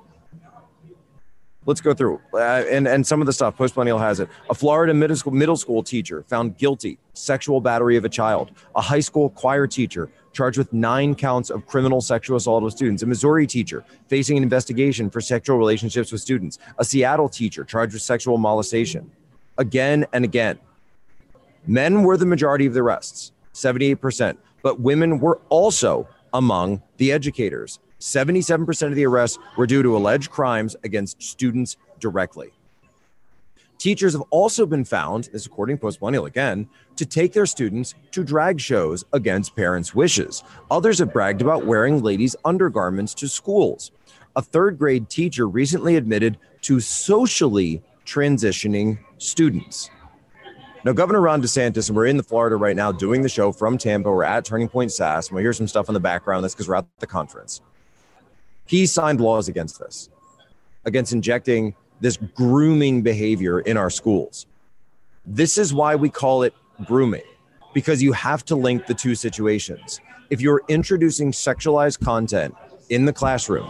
Let's 1.66 1.82
go 1.82 1.92
through 1.92 2.20
uh, 2.32 2.64
and 2.70 2.88
and 2.88 3.06
some 3.06 3.20
of 3.20 3.26
the 3.26 3.34
stuff. 3.34 3.54
Post 3.54 3.76
millennial 3.76 3.98
has 3.98 4.18
it. 4.18 4.30
A 4.48 4.54
Florida 4.54 4.94
middle 4.94 5.14
school 5.14 5.34
middle 5.34 5.58
school 5.58 5.82
teacher 5.82 6.24
found 6.26 6.56
guilty 6.56 6.98
sexual 7.12 7.60
battery 7.60 7.98
of 7.98 8.06
a 8.06 8.08
child. 8.08 8.50
A 8.74 8.80
high 8.80 9.00
school 9.00 9.28
choir 9.28 9.66
teacher 9.66 10.10
charged 10.32 10.58
with 10.58 10.72
nine 10.72 11.14
counts 11.14 11.50
of 11.50 11.66
criminal 11.66 12.00
sexual 12.00 12.36
assault 12.36 12.64
of 12.64 12.72
students. 12.72 13.02
A 13.02 13.06
Missouri 13.06 13.46
teacher 13.46 13.84
facing 14.08 14.36
an 14.36 14.42
investigation 14.42 15.10
for 15.10 15.20
sexual 15.20 15.58
relationships 15.58 16.12
with 16.12 16.20
students. 16.20 16.58
A 16.78 16.84
Seattle 16.84 17.28
teacher 17.28 17.64
charged 17.64 17.92
with 17.92 18.02
sexual 18.02 18.38
molestation. 18.38 19.10
Again 19.58 20.06
and 20.12 20.24
again. 20.24 20.58
Men 21.66 22.02
were 22.02 22.16
the 22.16 22.26
majority 22.26 22.66
of 22.66 22.74
the 22.74 22.80
arrests, 22.80 23.32
78%, 23.54 24.36
but 24.62 24.80
women 24.80 25.18
were 25.18 25.40
also 25.48 26.08
among 26.32 26.82
the 26.96 27.12
educators. 27.12 27.80
77% 27.98 28.86
of 28.86 28.94
the 28.94 29.04
arrests 29.04 29.38
were 29.56 29.66
due 29.66 29.82
to 29.82 29.96
alleged 29.96 30.30
crimes 30.30 30.74
against 30.84 31.22
students 31.22 31.76
directly. 31.98 32.52
Teachers 33.80 34.12
have 34.12 34.22
also 34.28 34.66
been 34.66 34.84
found, 34.84 35.30
this 35.32 35.46
according 35.46 35.78
to 35.78 35.80
Post 35.80 36.02
Millennial 36.02 36.26
again, 36.26 36.68
to 36.96 37.06
take 37.06 37.32
their 37.32 37.46
students 37.46 37.94
to 38.10 38.22
drag 38.22 38.60
shows 38.60 39.06
against 39.14 39.56
parents' 39.56 39.94
wishes. 39.94 40.44
Others 40.70 40.98
have 40.98 41.14
bragged 41.14 41.40
about 41.40 41.64
wearing 41.64 42.02
ladies' 42.02 42.36
undergarments 42.44 43.14
to 43.14 43.26
schools. 43.26 43.90
A 44.36 44.42
third 44.42 44.78
grade 44.78 45.08
teacher 45.08 45.48
recently 45.48 45.96
admitted 45.96 46.36
to 46.60 46.78
socially 46.78 47.82
transitioning 48.04 48.98
students. 49.16 49.88
Now, 50.84 50.92
Governor 50.92 51.22
Ron 51.22 51.40
DeSantis, 51.40 51.88
and 51.88 51.96
we're 51.96 52.06
in 52.06 52.18
the 52.18 52.22
Florida 52.22 52.56
right 52.56 52.76
now 52.76 52.92
doing 52.92 53.22
the 53.22 53.30
show 53.30 53.50
from 53.50 53.78
Tampa. 53.78 54.10
We're 54.10 54.24
at 54.24 54.44
Turning 54.44 54.68
Point 54.68 54.92
SAS, 54.92 55.28
and 55.28 55.36
we 55.36 55.42
hear 55.42 55.54
some 55.54 55.66
stuff 55.66 55.88
in 55.88 55.94
the 55.94 56.00
background. 56.00 56.44
That's 56.44 56.54
because 56.54 56.68
we're 56.68 56.74
at 56.76 56.86
the 56.98 57.06
conference. 57.06 57.62
He 58.66 58.84
signed 58.84 59.22
laws 59.22 59.48
against 59.48 59.78
this, 59.78 60.10
against 60.84 61.14
injecting 61.14 61.74
this 62.00 62.16
grooming 62.34 63.02
behavior 63.02 63.60
in 63.60 63.76
our 63.76 63.90
schools. 63.90 64.46
This 65.26 65.58
is 65.58 65.72
why 65.72 65.96
we 65.96 66.08
call 66.08 66.42
it 66.42 66.54
grooming, 66.84 67.22
because 67.74 68.02
you 68.02 68.12
have 68.12 68.44
to 68.46 68.56
link 68.56 68.86
the 68.86 68.94
two 68.94 69.14
situations. 69.14 70.00
If 70.30 70.40
you're 70.40 70.62
introducing 70.68 71.32
sexualized 71.32 72.00
content 72.00 72.54
in 72.88 73.04
the 73.04 73.12
classroom, 73.12 73.68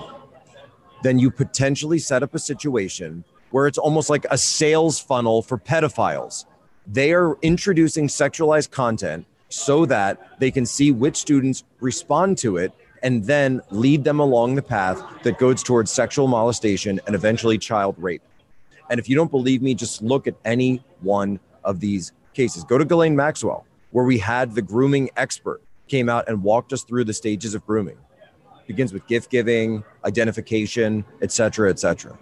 then 1.03 1.19
you 1.19 1.31
potentially 1.31 1.99
set 1.99 2.23
up 2.23 2.35
a 2.35 2.39
situation 2.39 3.25
where 3.51 3.67
it's 3.67 3.79
almost 3.79 4.11
like 4.11 4.27
a 4.31 4.39
sales 4.39 5.01
funnel 5.01 5.43
for 5.43 5.59
pedophiles. 5.59 6.45
They 6.87 7.13
are 7.13 7.37
introducing 7.43 8.07
sexualized 8.09 8.71
content 8.71 9.27
so 9.49 9.87
that 9.87 10.39
they 10.39 10.51
can 10.51 10.65
see 10.65 10.93
which 10.93 11.17
students 11.17 11.65
respond 11.81 12.39
to 12.39 12.57
it 12.57 12.73
and 13.03 13.25
then 13.25 13.61
lead 13.71 14.05
them 14.05 14.21
along 14.21 14.55
the 14.55 14.63
path 14.63 15.03
that 15.23 15.39
goes 15.39 15.63
towards 15.63 15.91
sexual 15.91 16.27
molestation 16.27 17.01
and 17.07 17.15
eventually 17.15 17.59
child 17.59 17.95
rape. 17.99 18.23
And 18.91 18.99
if 18.99 19.09
you 19.09 19.17
don't 19.17 19.31
believe 19.31 19.63
me, 19.63 19.75
just 19.75 20.03
look 20.03 20.27
at 20.27 20.35
any 20.45 20.83
one 21.01 21.41
of 21.65 21.81
these 21.81 22.13
cases. 22.35 22.65
Go 22.65 22.79
to 22.79 22.85
Ghislaine 22.85 23.17
Maxwell, 23.17 23.67
where 23.93 24.05
we 24.05 24.19
had 24.19 24.55
the 24.55 24.63
grooming 24.63 25.11
expert 25.17 25.63
came 25.89 26.09
out 26.09 26.29
and 26.29 26.43
walked 26.43 26.73
us 26.73 26.83
through 26.83 27.05
the 27.05 27.13
stages 27.13 27.55
of 27.55 27.67
grooming. 27.67 27.97
It 28.61 28.67
begins 28.67 28.93
with 28.93 29.07
gift 29.07 29.31
giving, 29.31 29.85
identification, 30.05 31.05
etc., 31.23 31.71
etc. 31.71 32.19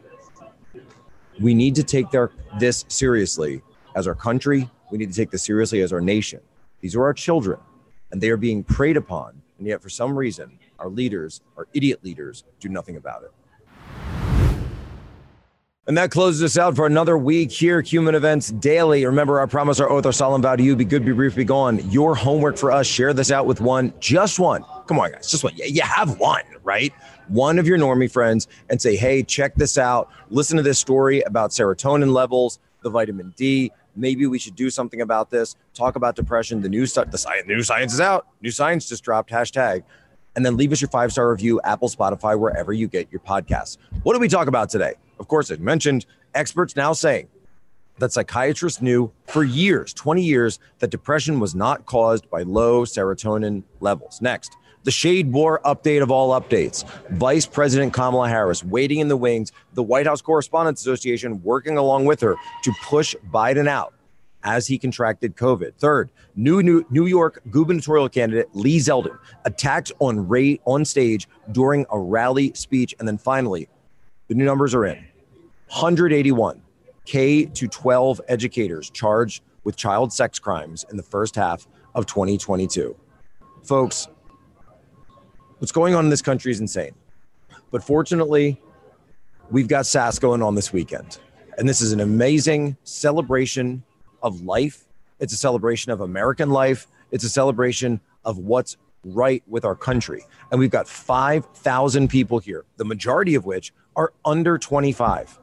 We 1.40 1.54
need 1.54 1.74
to 1.76 1.84
take 1.84 2.10
their, 2.10 2.30
this 2.58 2.84
seriously 2.88 3.62
as 3.94 4.06
our 4.06 4.14
country. 4.14 4.68
We 4.90 4.98
need 4.98 5.10
to 5.10 5.16
take 5.16 5.30
this 5.30 5.44
seriously 5.44 5.82
as 5.82 5.92
our 5.92 6.00
nation. 6.00 6.40
These 6.80 6.96
are 6.96 7.02
our 7.02 7.12
children, 7.12 7.60
and 8.10 8.20
they 8.20 8.30
are 8.30 8.36
being 8.36 8.64
preyed 8.64 8.96
upon. 8.96 9.40
And 9.58 9.66
yet, 9.66 9.82
for 9.82 9.88
some 9.88 10.16
reason, 10.16 10.58
our 10.78 10.88
leaders, 10.88 11.40
our 11.56 11.66
idiot 11.74 12.00
leaders, 12.02 12.44
do 12.60 12.68
nothing 12.68 12.96
about 12.96 13.22
it. 13.22 13.32
And 15.86 15.96
that 15.96 16.10
closes 16.10 16.42
us 16.42 16.58
out 16.58 16.76
for 16.76 16.84
another 16.84 17.16
week 17.16 17.50
here, 17.50 17.80
Human 17.80 18.14
Events 18.14 18.50
Daily. 18.50 19.06
Remember 19.06 19.40
our 19.40 19.46
promise, 19.46 19.80
our 19.80 19.88
oath, 19.88 20.04
our 20.04 20.12
solemn 20.12 20.42
vow 20.42 20.54
to 20.54 20.62
you 20.62 20.76
be 20.76 20.84
good, 20.84 21.02
be 21.02 21.12
brief, 21.12 21.34
be 21.34 21.44
gone. 21.44 21.80
Your 21.90 22.14
homework 22.14 22.58
for 22.58 22.70
us, 22.70 22.86
share 22.86 23.14
this 23.14 23.30
out 23.30 23.46
with 23.46 23.62
one, 23.62 23.94
just 23.98 24.38
one. 24.38 24.66
Come 24.86 24.98
on, 24.98 25.12
guys, 25.12 25.30
just 25.30 25.44
one. 25.44 25.54
Yeah, 25.56 25.64
you 25.64 25.80
have 25.80 26.18
one, 26.18 26.42
right? 26.62 26.92
One 27.28 27.58
of 27.58 27.66
your 27.66 27.78
normie 27.78 28.10
friends 28.10 28.48
and 28.68 28.82
say, 28.82 28.96
hey, 28.96 29.22
check 29.22 29.54
this 29.54 29.78
out. 29.78 30.10
Listen 30.28 30.58
to 30.58 30.62
this 30.62 30.78
story 30.78 31.22
about 31.22 31.52
serotonin 31.52 32.12
levels, 32.12 32.58
the 32.82 32.90
vitamin 32.90 33.32
D. 33.34 33.72
Maybe 33.96 34.26
we 34.26 34.38
should 34.38 34.56
do 34.56 34.68
something 34.68 35.00
about 35.00 35.30
this. 35.30 35.56
Talk 35.72 35.96
about 35.96 36.16
depression. 36.16 36.60
The 36.60 36.68
new, 36.68 36.86
the 36.86 37.16
science, 37.16 37.46
new 37.46 37.62
science 37.62 37.94
is 37.94 38.00
out. 38.00 38.26
New 38.42 38.50
science 38.50 38.90
just 38.90 39.02
dropped. 39.04 39.30
Hashtag 39.30 39.84
and 40.36 40.44
then 40.44 40.56
leave 40.56 40.72
us 40.72 40.80
your 40.80 40.90
five 40.90 41.12
star 41.12 41.30
review, 41.30 41.60
Apple, 41.64 41.88
Spotify, 41.88 42.38
wherever 42.38 42.72
you 42.72 42.88
get 42.88 43.10
your 43.10 43.20
podcasts. 43.20 43.76
What 44.02 44.14
do 44.14 44.20
we 44.20 44.28
talk 44.28 44.48
about 44.48 44.70
today? 44.70 44.94
Of 45.18 45.28
course, 45.28 45.50
as 45.50 45.58
mentioned, 45.58 46.06
experts 46.34 46.76
now 46.76 46.92
saying 46.92 47.28
that 47.98 48.12
psychiatrists 48.12 48.80
knew 48.80 49.10
for 49.26 49.42
years, 49.42 49.92
20 49.92 50.22
years, 50.22 50.58
that 50.78 50.90
depression 50.90 51.40
was 51.40 51.54
not 51.54 51.86
caused 51.86 52.30
by 52.30 52.42
low 52.42 52.84
serotonin 52.84 53.64
levels. 53.80 54.20
Next, 54.22 54.56
the 54.84 54.90
shade 54.90 55.32
war 55.32 55.60
update 55.64 56.02
of 56.02 56.10
all 56.10 56.40
updates. 56.40 56.88
Vice 57.10 57.46
President 57.46 57.92
Kamala 57.92 58.28
Harris 58.28 58.62
waiting 58.64 59.00
in 59.00 59.08
the 59.08 59.16
wings, 59.16 59.52
the 59.74 59.82
White 59.82 60.06
House 60.06 60.22
Correspondents 60.22 60.80
Association 60.80 61.42
working 61.42 61.76
along 61.76 62.04
with 62.04 62.20
her 62.20 62.36
to 62.62 62.72
push 62.84 63.14
Biden 63.32 63.68
out 63.68 63.92
as 64.44 64.66
he 64.66 64.78
contracted 64.78 65.36
COVID. 65.36 65.74
Third, 65.76 66.10
new, 66.36 66.62
new 66.62 66.84
New 66.90 67.06
York 67.06 67.42
gubernatorial 67.50 68.08
candidate 68.08 68.48
Lee 68.54 68.78
Zeldin 68.78 69.18
attacked 69.44 69.92
on 69.98 70.28
Ray 70.28 70.60
on 70.64 70.84
stage 70.84 71.28
during 71.52 71.86
a 71.90 71.98
rally 71.98 72.52
speech. 72.54 72.94
And 72.98 73.08
then 73.08 73.18
finally, 73.18 73.68
the 74.28 74.34
new 74.34 74.44
numbers 74.44 74.74
are 74.74 74.86
in 74.86 74.96
181 75.68 76.62
K 77.04 77.46
to 77.46 77.68
12 77.68 78.20
educators 78.28 78.90
charged 78.90 79.42
with 79.64 79.76
child 79.76 80.12
sex 80.12 80.38
crimes 80.38 80.84
in 80.90 80.96
the 80.96 81.02
first 81.02 81.34
half 81.34 81.66
of 81.94 82.06
2022. 82.06 82.96
Folks, 83.64 84.08
what's 85.58 85.72
going 85.72 85.94
on 85.94 86.04
in 86.04 86.10
this 86.10 86.22
country 86.22 86.52
is 86.52 86.60
insane. 86.60 86.92
But 87.70 87.82
fortunately, 87.82 88.60
we've 89.50 89.68
got 89.68 89.86
SAS 89.86 90.18
going 90.18 90.42
on 90.42 90.54
this 90.54 90.72
weekend. 90.72 91.18
And 91.58 91.68
this 91.68 91.80
is 91.80 91.92
an 91.92 92.00
amazing 92.00 92.76
celebration 92.84 93.82
of 94.22 94.42
life. 94.42 94.84
It's 95.20 95.32
a 95.32 95.36
celebration 95.36 95.92
of 95.92 96.00
American 96.00 96.50
life. 96.50 96.86
It's 97.10 97.24
a 97.24 97.28
celebration 97.28 98.00
of 98.24 98.38
what's 98.38 98.76
right 99.04 99.42
with 99.46 99.64
our 99.64 99.74
country. 99.74 100.24
And 100.50 100.58
we've 100.58 100.70
got 100.70 100.88
5,000 100.88 102.08
people 102.08 102.38
here, 102.38 102.64
the 102.76 102.84
majority 102.84 103.34
of 103.34 103.44
which 103.44 103.72
are 103.96 104.12
under 104.24 104.58
25. 104.58 105.38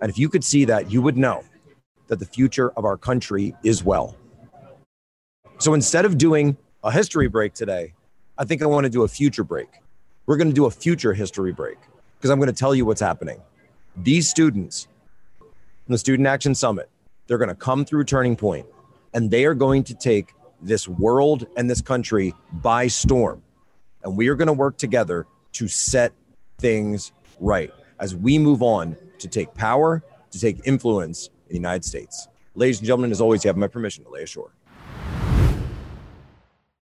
And 0.00 0.10
if 0.10 0.18
you 0.18 0.28
could 0.28 0.44
see 0.44 0.64
that, 0.66 0.90
you 0.90 1.02
would 1.02 1.16
know 1.16 1.44
that 2.06 2.18
the 2.18 2.26
future 2.26 2.70
of 2.70 2.84
our 2.84 2.96
country 2.96 3.54
is 3.64 3.84
well. 3.84 4.16
So 5.58 5.74
instead 5.74 6.04
of 6.04 6.16
doing 6.16 6.56
a 6.84 6.90
history 6.90 7.28
break 7.28 7.52
today, 7.54 7.94
I 8.38 8.44
think 8.44 8.62
I 8.62 8.66
want 8.66 8.84
to 8.84 8.90
do 8.90 9.02
a 9.02 9.08
future 9.08 9.44
break. 9.44 9.68
We're 10.26 10.36
going 10.36 10.48
to 10.48 10.54
do 10.54 10.66
a 10.66 10.70
future 10.70 11.12
history 11.12 11.52
break 11.52 11.78
because 12.16 12.30
I'm 12.30 12.38
going 12.38 12.52
to 12.52 12.58
tell 12.58 12.74
you 12.74 12.84
what's 12.84 13.00
happening. 13.00 13.40
These 13.96 14.30
students 14.30 14.86
in 15.42 15.92
the 15.92 15.98
Student 15.98 16.28
Action 16.28 16.54
Summit 16.54 16.88
they're 17.28 17.38
going 17.38 17.48
to 17.48 17.54
come 17.54 17.84
through 17.84 18.04
Turning 18.04 18.34
Point 18.34 18.66
and 19.14 19.30
they 19.30 19.44
are 19.44 19.54
going 19.54 19.84
to 19.84 19.94
take 19.94 20.32
this 20.60 20.88
world 20.88 21.46
and 21.56 21.70
this 21.70 21.80
country 21.80 22.34
by 22.52 22.88
storm. 22.88 23.42
and 24.02 24.16
we 24.16 24.28
are 24.28 24.34
going 24.34 24.46
to 24.46 24.52
work 24.52 24.76
together 24.78 25.26
to 25.52 25.68
set 25.68 26.12
things 26.58 27.12
right 27.38 27.72
as 28.00 28.14
we 28.16 28.38
move 28.38 28.62
on 28.62 28.96
to 29.18 29.28
take 29.28 29.52
power, 29.54 30.02
to 30.30 30.40
take 30.40 30.60
influence 30.64 31.26
in 31.26 31.48
the 31.48 31.54
United 31.54 31.84
States. 31.84 32.28
Ladies 32.54 32.78
and 32.78 32.86
gentlemen, 32.86 33.10
as 33.10 33.20
always, 33.20 33.44
you 33.44 33.48
have 33.48 33.56
my 33.56 33.66
permission 33.66 34.04
to 34.04 34.10
lay 34.10 34.22
ashore. 34.22 34.52